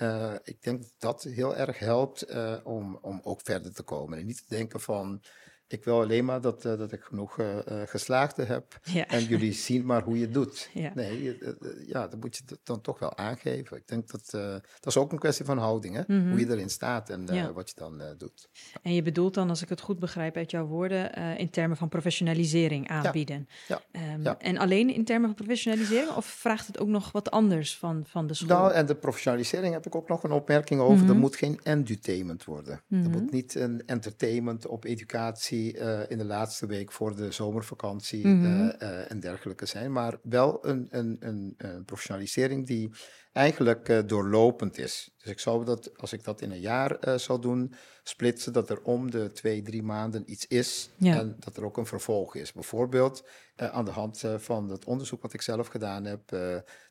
[0.45, 2.27] ik denk dat dat heel erg helpt
[2.65, 4.19] om, om ook verder te komen.
[4.19, 5.23] En niet te denken van
[5.69, 8.79] ik wil alleen maar dat, uh, dat ik genoeg uh, geslaagde heb.
[8.83, 9.07] Ja.
[9.07, 10.71] En jullie zien maar hoe je het doet.
[10.73, 10.93] Ja.
[10.95, 11.39] Nee,
[11.87, 13.77] ja, dat moet je dan toch wel aangeven.
[13.77, 15.95] Ik denk dat dat is ook een kwestie van houding.
[15.95, 16.03] Hè?
[16.07, 16.31] Mm -hmm.
[16.31, 17.53] Hoe je erin staat en ja.
[17.53, 18.49] wat je dan doet.
[18.83, 21.89] En je bedoelt dan, als ik het goed begrijp uit jouw woorden, in termen van
[21.89, 23.49] professionalisering aanbieden.
[23.69, 23.81] Ja.
[24.15, 26.11] Um, en alleen in termen van professionalisering?
[26.11, 28.49] Of vraagt het ook nog wat anders van, van de school?
[28.49, 30.95] Nou, en de professionalisering heb ik ook nog een opmerking over.
[30.95, 31.09] Mm -hmm.
[31.09, 32.81] Er moet geen entertainment worden.
[32.87, 33.13] Mm -hmm.
[33.13, 38.27] Er moet niet een entertainment op educatie uh, in de laatste week voor de zomervakantie
[38.27, 38.63] mm -hmm.
[38.63, 42.91] uh, uh, en dergelijke zijn, maar wel een, een, een, een professionalisering die
[43.33, 45.11] eigenlijk doorlopend is.
[45.19, 48.83] Dus ik zou dat, als ik dat in een jaar zou doen, splitsen, dat er
[48.83, 51.19] om de twee, drie maanden iets is ja.
[51.19, 52.53] en dat er ook een vervolg is.
[52.53, 53.25] Bijvoorbeeld
[53.57, 56.29] aan de hand van het onderzoek wat ik zelf gedaan heb,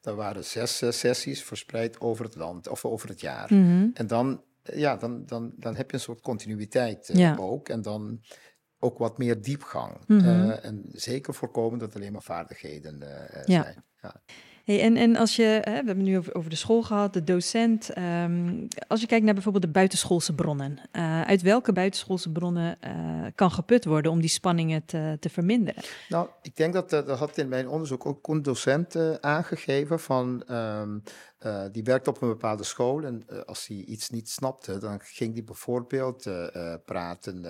[0.02, 3.54] daar waren zes sessies verspreid over het land of over het jaar.
[3.54, 3.92] Mm -hmm.
[3.94, 4.42] En dan
[4.74, 7.36] ja, dan, dan, dan heb je een soort continuïteit ja.
[7.40, 7.70] ook.
[7.70, 8.22] En dan
[8.80, 9.98] ook wat meer diepgang.
[10.08, 10.50] Mm -hmm.
[10.50, 13.64] uh, en zeker voorkomen dat alleen maar vaardigheden uh, ja.
[13.64, 13.84] zijn.
[14.02, 14.22] Ja.
[14.64, 17.14] Hey, en, en als je, hè, we hebben het nu over, over de school gehad,
[17.14, 17.98] de docent.
[17.98, 20.80] Um, als je kijkt naar bijvoorbeeld de buitenschoolse bronnen.
[20.92, 22.78] Uh, uit welke buitenschoolse bronnen
[23.36, 25.84] kan geput worden om die spanningen te, te verminderen?
[26.10, 30.44] Nou, ik denk dat dat had in mijn onderzoek ook een docent aangegeven van.
[30.52, 31.04] Um,
[31.46, 35.00] uh, die werkte op een bepaalde school en uh, als hij iets niet snapte, dan
[35.00, 37.42] ging hij bijvoorbeeld uh, praten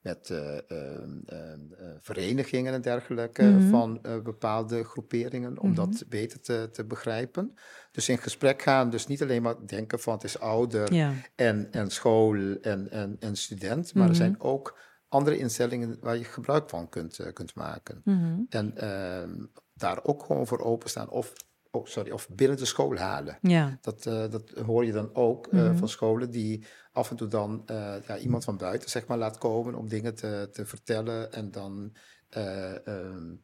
[0.00, 1.60] met ehm, ehm,
[2.00, 3.70] verenigingen en dergelijke mm -hmm.
[3.70, 5.90] van bepaalde groeperingen om mm -hmm.
[5.90, 7.54] dat beter te, te, begrijpen.
[7.92, 11.12] Dus in gesprek gaan, dus niet alleen maar denken van het is ouder ja.
[11.34, 14.20] en, en school en, en, en student, maar mm -hmm.
[14.22, 14.38] er mhm.
[14.38, 14.78] zijn ook
[15.08, 18.00] andere instellingen waar je gebruik van kunt, kunt maken.
[18.04, 18.40] Mhm.
[18.48, 21.32] En ehm, daar ook gewoon voor openstaan of
[21.72, 23.38] oh, sorry, of binnen de school halen.
[23.42, 23.78] Ja.
[23.80, 25.76] Dat, uh, dat hoor je dan ook mm -hmm.
[25.76, 29.38] van scholen die af en toe dan uh, ja, iemand van buiten zeg maar, laat
[29.38, 31.32] komen om dingen te, te vertellen.
[31.32, 31.92] En dan,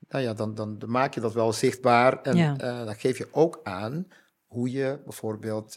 [0.08, 2.22] nou ja, dan, dan, dan, maak je dat wel zichtbaar.
[2.22, 2.84] En ja.
[2.84, 4.06] dan geef je ook aan
[4.46, 5.76] hoe je bijvoorbeeld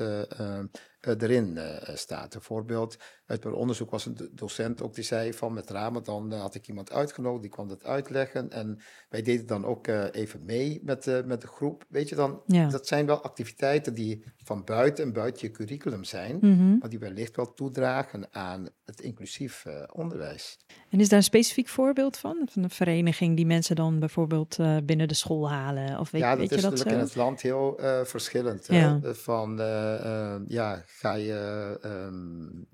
[1.02, 1.60] erin
[1.94, 2.32] staat.
[2.32, 6.68] Bijvoorbeeld, uit mijn onderzoek was een docent ook die zei van met Ramadan had ik
[6.68, 8.52] iemand uitgenodigd, die kwam dat uitleggen.
[8.52, 8.80] En
[9.10, 11.86] wij deden dan ook even mee met, met de groep.
[11.90, 16.38] Weet je dan, dat zijn wel activiteiten die van buiten en buiten je curriculum zijn,
[16.42, 16.78] mhm.
[16.78, 20.60] maar die wellicht wel toedragen aan het inclusief onderwijs.
[20.90, 22.48] En is daar een specifiek voorbeeld van?
[22.52, 26.00] Van een vereniging die mensen dan bijvoorbeeld binnen de school halen?
[26.00, 28.68] Of weet, ja, dat weet is je dat natuurlijk in het land heel uh, verschillend.
[28.68, 29.00] Ja.
[29.04, 31.80] Van, uh, ja, ga je...
[31.86, 32.68] Um,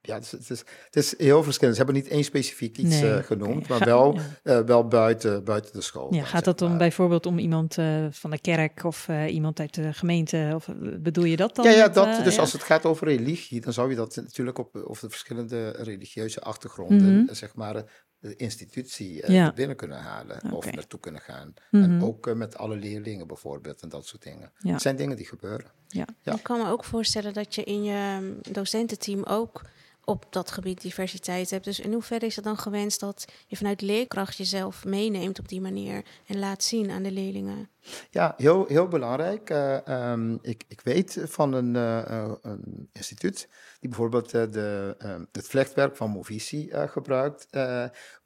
[0.00, 1.76] ja, het is, het, is, het is, heel verschillend.
[1.76, 4.64] Ze hebben niet één specifiek iets nee, genoemd, maar wel, ja.
[4.64, 6.14] wel buiten, buiten de school.
[6.14, 7.74] Ja, gaat dat dan bijvoorbeeld om iemand
[8.10, 10.52] van de kerk of iemand uit de gemeente?
[10.54, 10.68] Of
[11.00, 11.64] bedoel je dat dan?
[11.64, 14.76] Ja, ja dat, dus als het gaat over religie, dan zou je dat natuurlijk op,
[14.84, 17.34] op de verschillende religieuze achtergronden, mm -hmm.
[17.34, 17.84] zeg maar,
[18.20, 21.54] de institutie uh, binnen kunnen halen of naartoe kunnen gaan.
[21.70, 22.04] En mhm.
[22.04, 24.52] ook uh, met alle leerlingen bijvoorbeeld en dat soort dingen.
[24.58, 24.72] Ja.
[24.72, 25.70] Het zijn dingen die gebeuren.
[25.88, 26.06] Ja.
[26.22, 29.62] Ik kan me ook voorstellen dat je in je mm, docententeam ook
[30.08, 31.64] op dat gebied diversiteit hebt.
[31.64, 35.60] Dus in hoeverre is het dan gewenst dat je vanuit leerkracht jezelf meeneemt op die
[35.60, 37.70] manier en laat zien aan de leerlingen?
[38.10, 39.50] Ja, heel, heel belangrijk.
[39.50, 43.48] Uh, um, ik, ik weet van een, uh, een instituut
[43.80, 47.48] die bijvoorbeeld uh, de, ehm, het vlechtwerk van Movisie gebruikt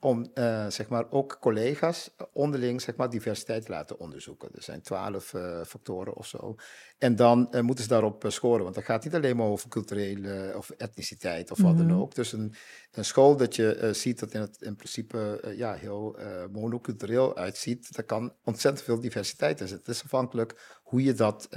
[0.00, 0.26] om
[0.68, 4.48] zeg maar ook collega's onderling zeg maar, diversiteit te laten onderzoeken.
[4.54, 5.34] Er zijn twaalf
[5.66, 6.54] factoren of zo.
[6.98, 10.70] En dan moeten ze daarop scoren, want dat gaat niet alleen maar over culturele of
[10.70, 11.98] etniciteit of wat dan mhm.
[11.98, 12.14] ook.
[12.14, 12.54] Dus een,
[12.92, 16.18] een school dat je ziet dat in, het, in principe ja, heel
[16.50, 19.70] monocultureel uitziet, dat kan ontzettend veel diversiteit is.
[19.70, 21.48] Het is afhankelijk hoe je dat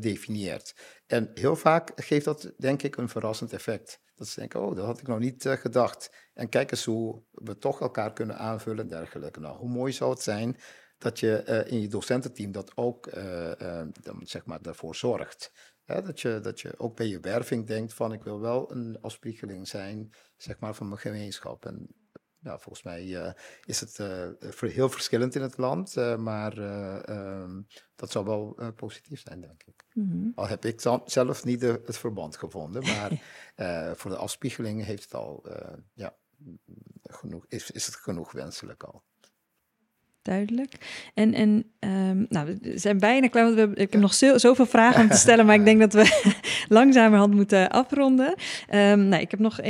[0.00, 0.74] definieert.
[1.06, 4.00] En heel vaak geeft dat, denk ik, een verrassend effect.
[4.16, 6.10] Dat ze denken, oh, dat had ik nog niet gedacht.
[6.34, 9.40] En kijk eens hoe we toch elkaar kunnen aanvullen en dergelijke.
[9.40, 10.56] Nou, hoe mooi zou het zijn
[10.98, 13.10] dat je in je docententeam dat ook,
[14.02, 15.52] dan, zeg maar, daarvoor zorgt.
[16.00, 19.68] Dat, je, dat je ook bij je werving denkt van, ik wil wel een afspiegeling
[19.68, 21.66] zijn, zeg maar, van mijn gemeenschap.
[21.66, 21.88] En
[22.38, 23.32] nou, volgens mij uh,
[23.64, 26.58] is het uh, heel verschillend in het land, uh, maar
[27.08, 29.84] um, dat zou wel positief zijn, denk ik.
[29.92, 30.32] Mm -hmm.
[30.34, 33.22] Al heb ik zelf niet de, het verband gevonden, maar
[33.98, 35.46] voor de afspiegeling heeft het al,
[35.92, 36.16] ja,
[37.02, 39.04] genoeg, is, is het genoeg wenselijk al.
[40.22, 40.72] Duidelijk.
[41.14, 45.02] En, en um, nou, we zijn bijna klaar, want ik heb nog zo, zoveel vragen
[45.02, 46.32] om te stellen, maar ik denk dat we
[46.68, 48.34] langzamerhand moeten afronden.
[48.74, 49.60] Um, nou, ik heb nog,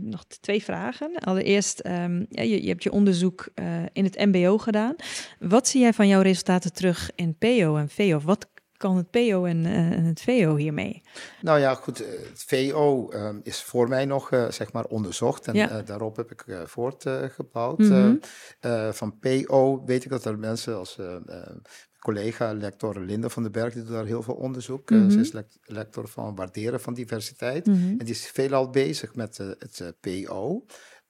[0.00, 1.10] nog twee vragen.
[1.18, 4.94] Allereerst, um, ja, je, je, hebt je onderzoek uh, in het MBO gedaan.
[5.38, 8.20] Wat zie jij van jouw resultaten terug in PO en VO?
[8.20, 8.49] Wat
[8.80, 11.02] kan het PO en, uh, en, het VO hiermee?
[11.40, 11.98] Nou ja, goed.
[11.98, 15.82] Het VO uh, is voor mij nog uh, zeg maar onderzocht en ja.
[15.82, 17.78] daarop heb ik voortgebouwd.
[17.78, 18.20] Mm -hmm.
[18.92, 20.98] van PO weet ik dat er mensen als
[21.98, 24.90] collega, lector Linda van den Berg, die doet daar heel veel onderzoek.
[24.90, 25.10] Mm -hmm.
[25.10, 25.32] ze is
[25.64, 27.66] lector van waarderen van diversiteit.
[27.66, 27.90] Mm -hmm.
[27.98, 30.64] En die is veelal bezig met het PO.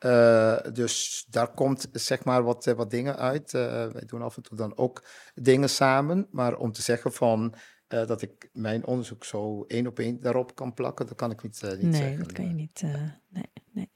[0.04, 3.52] Uh, dus daar komt zeg maar wat, wat dingen uit.
[3.52, 6.26] Uh, wij doen af en toe dan ook dingen samen.
[6.30, 7.54] Maar om te zeggen van
[7.94, 11.42] uh, dat ik mijn onderzoek zo één op één daarop kan plakken, dat kan ik
[11.42, 12.08] niet, niet nee, zeggen.
[12.08, 12.82] Nee, dat kan je niet.
[13.28, 13.90] nee, nee.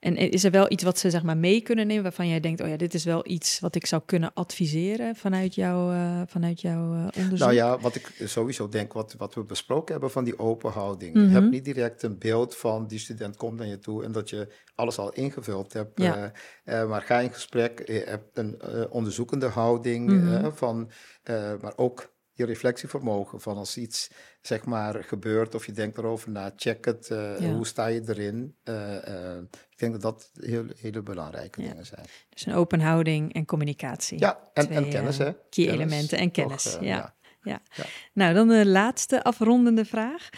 [0.00, 2.60] En is er wel iets wat ze zeg maar mee kunnen nemen waarvan jij denkt,
[2.60, 5.94] oh ja, dit is wel iets wat ik zou kunnen adviseren vanuit, jou,
[6.26, 7.38] vanuit jouw onderzoek?
[7.38, 11.14] Nou ja, wat ik sowieso denk, wat, wat we besproken hebben van die open houding.
[11.14, 11.30] Mm -hmm.
[11.30, 14.30] Je hebt niet direct een beeld van die student komt naar je toe en dat
[14.30, 16.00] je alles al ingevuld hebt.
[16.02, 16.32] Ja.
[16.64, 20.52] Maar ga in gesprek, je hebt een onderzoekende houding mm -hmm.
[20.52, 20.90] van,
[21.60, 24.10] maar ook je reflectievermogen van als iets
[24.40, 27.52] zeg maar gebeurt of je denkt erover na, check het, ja.
[27.52, 28.56] hoe sta je erin.
[29.70, 31.68] ik denk dat dat heel, hele belangrijke ja.
[31.68, 32.06] dingen zijn.
[32.28, 34.18] Dus een open houding en communicatie.
[34.18, 35.32] Ja, en, Twee, en kennis hè.
[35.32, 37.18] Key kennis, elementen en kennis, toch, ja.
[37.42, 37.62] Ja.
[38.12, 40.28] Nou, dan de laatste afrondende vraag.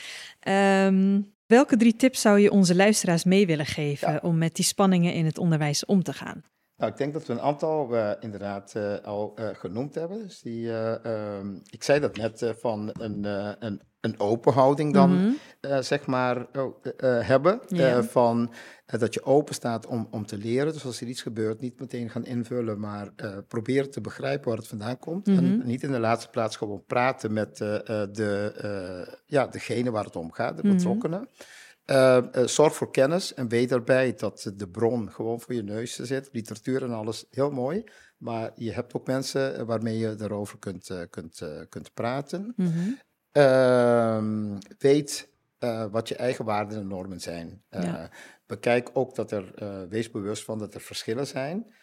[0.87, 5.15] Um, Welke drie tips zou je onze luisteraars mee willen geven om met die spanningen
[5.15, 6.43] in het onderwijs om te gaan?
[6.83, 10.23] Nou, ik denk dat we een aantal uh, inderdaad uh, al uh, genoemd hebben.
[10.23, 10.71] Dus die,
[11.09, 13.25] um, ik zei dat net van een,
[13.65, 15.83] een, een open houding dan, mm -hmm.
[15.83, 16.85] zeg maar, oh,
[17.27, 17.61] hebben.
[18.09, 18.53] Van
[18.87, 20.73] dat je open staat om, om te leren.
[20.73, 23.09] Dus als er iets gebeurt, niet meteen gaan invullen, maar
[23.49, 25.27] proberen te begrijpen waar het vandaan komt.
[25.27, 25.61] Mm -hmm.
[25.61, 30.33] En niet in de laatste plaats gewoon praten met de, ja, degene waar het om
[30.33, 30.77] gaat, de mhm.
[30.77, 31.19] betrokkenen.
[31.19, 31.62] Mm -hmm.
[31.87, 35.97] Uh, uh, zorg voor kennis en weet daarbij dat de bron gewoon voor je neus
[35.97, 36.29] zit.
[36.33, 37.85] Literatuur en alles, heel mooi.
[38.19, 42.53] Maar je hebt ook mensen waarmee je daarover kunt, uh, kunt, kunt praten.
[42.57, 42.73] Mm
[43.33, 44.59] -hmm.
[44.79, 45.31] weet
[45.91, 47.63] wat je eigen waarden en normen zijn.
[47.71, 48.11] Ja.
[48.47, 49.55] Bekijk ook dat er,
[49.89, 51.75] wees bewust van dat er verschillen zijn.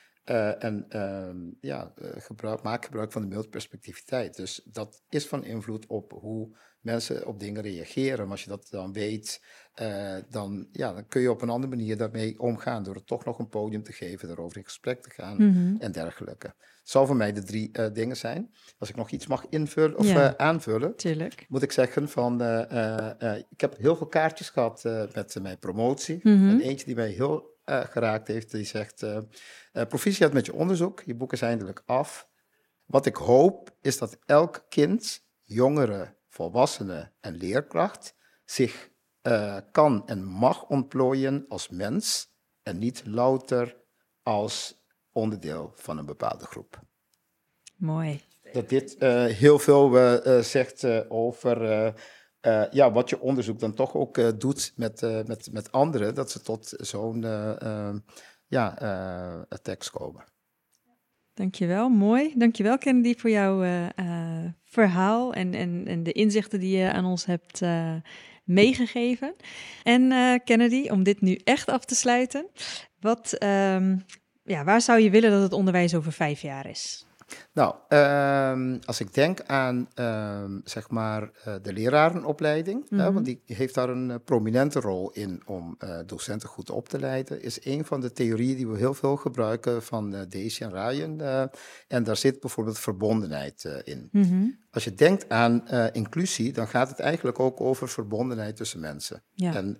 [0.59, 4.35] en ehm, ja, gebruik, maak gebruik van de multiperspectiviteit.
[4.35, 8.19] Dus dat is van invloed op hoe mensen op dingen reageren.
[8.19, 9.43] Maar als je dat dan weet,
[9.81, 12.83] uh, dan, ja, dan kun je op een andere manier daarmee omgaan.
[12.83, 15.75] Door het toch nog een podium te geven, erover in gesprek te gaan Mhm.
[15.81, 16.47] en dergelijke.
[16.47, 18.53] Het zal voor mij de drie uh, dingen zijn.
[18.77, 20.29] Als ik nog iets mag invullen of ja.
[20.29, 21.45] uh, aanvullen, Tuurlijk.
[21.49, 22.41] moet ik zeggen van,
[23.49, 26.19] ik heb heel veel kaartjes gehad met mijn promotie.
[26.23, 26.49] Mhm.
[26.49, 29.05] En eentje die mij heel geraakt heeft, die zegt,
[29.71, 32.27] proficiat met je onderzoek, je boek is eindelijk af.
[32.85, 38.15] Wat ik hoop is dat elk kind, jongere, volwassene en leerkracht
[38.45, 38.89] zich
[39.23, 43.77] uh, kan en mag ontplooien als mens en niet louter
[44.23, 46.79] als onderdeel van een bepaalde groep.
[47.75, 48.21] Mooi.
[48.51, 51.63] Dat dit uh, heel veel uh, zegt over
[52.71, 56.73] ja, wat je onderzoek dan toch ook doet met, met, met anderen, dat ze tot
[56.77, 57.21] zo'n
[58.47, 60.23] ja, tekst komen.
[61.33, 62.33] Dankjewel, mooi.
[62.37, 63.61] Dankjewel Kennedy voor jouw
[64.69, 67.61] verhaal en, en, en de inzichten die je aan ons hebt
[68.49, 69.35] meegegeven.
[69.83, 72.47] En uh, Kennedy, om dit nu echt af te sluiten,
[72.99, 74.05] wat, um,
[74.43, 77.05] ja, waar zou je willen dat het onderwijs over vijf jaar is?
[77.53, 83.01] Nou, um, als ik denk aan um, zeg maar uh, de lerarenopleiding, Mhm.
[83.01, 86.89] hè, want die heeft daar een uh, prominente rol in om uh, docenten goed op
[86.89, 90.71] te leiden, is een van de theorieën die we heel veel gebruiken van Daisy en
[90.71, 91.21] Ryan.
[91.87, 94.09] En daar zit bijvoorbeeld verbondenheid in.
[94.11, 94.47] Mhm.
[94.71, 99.23] Als je denkt aan inclusie, dan gaat het eigenlijk ook over verbondenheid tussen mensen.
[99.33, 99.55] Ja.
[99.55, 99.77] En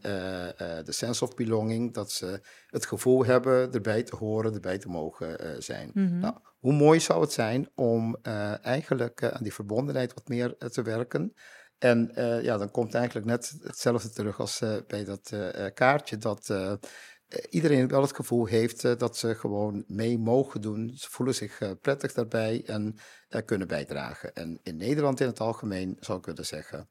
[0.84, 5.64] de sense of belonging, dat ze het gevoel hebben erbij te horen, erbij te mogen
[5.64, 5.91] zijn.
[5.93, 6.20] Mhm.
[6.20, 10.55] Nou, hoe mooi zou het zijn om uh, eigenlijk uh, aan die verbondenheid wat meer
[10.60, 11.34] uh, te werken.
[11.78, 12.12] En
[12.43, 15.34] ja, dan komt eigenlijk net hetzelfde terug als bij dat
[15.74, 16.53] kaartje, dat
[17.49, 20.91] iedereen wel het gevoel heeft dat ze gewoon mee mogen doen.
[20.95, 22.95] Ze voelen zich prettig daarbij en
[23.45, 24.34] kunnen bijdragen.
[24.34, 26.89] En in Nederland in het algemeen zou ik kunnen zeggen,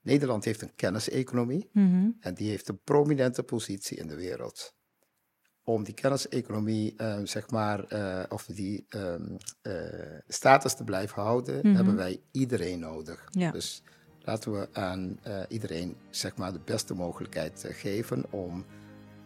[0.00, 2.10] Nederland heeft een kenniseconomie Mhm.
[2.20, 4.74] en die heeft een prominente positie in de wereld.
[5.64, 9.72] Om die kenniseconomie, uh, zeg maar, uh, of die um, uh,
[10.28, 11.74] status te blijven houden, Mhm.
[11.76, 13.24] hebben wij iedereen nodig.
[13.30, 13.50] Ja.
[13.50, 13.82] Dus
[14.20, 18.64] laten we aan iedereen, zeg maar, de beste mogelijkheid geven om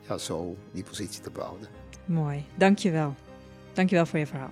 [0.09, 1.69] ja, zo die positie te behouden.
[2.05, 3.15] Mooi, dankjewel.
[3.73, 4.51] Dankjewel voor je verhaal.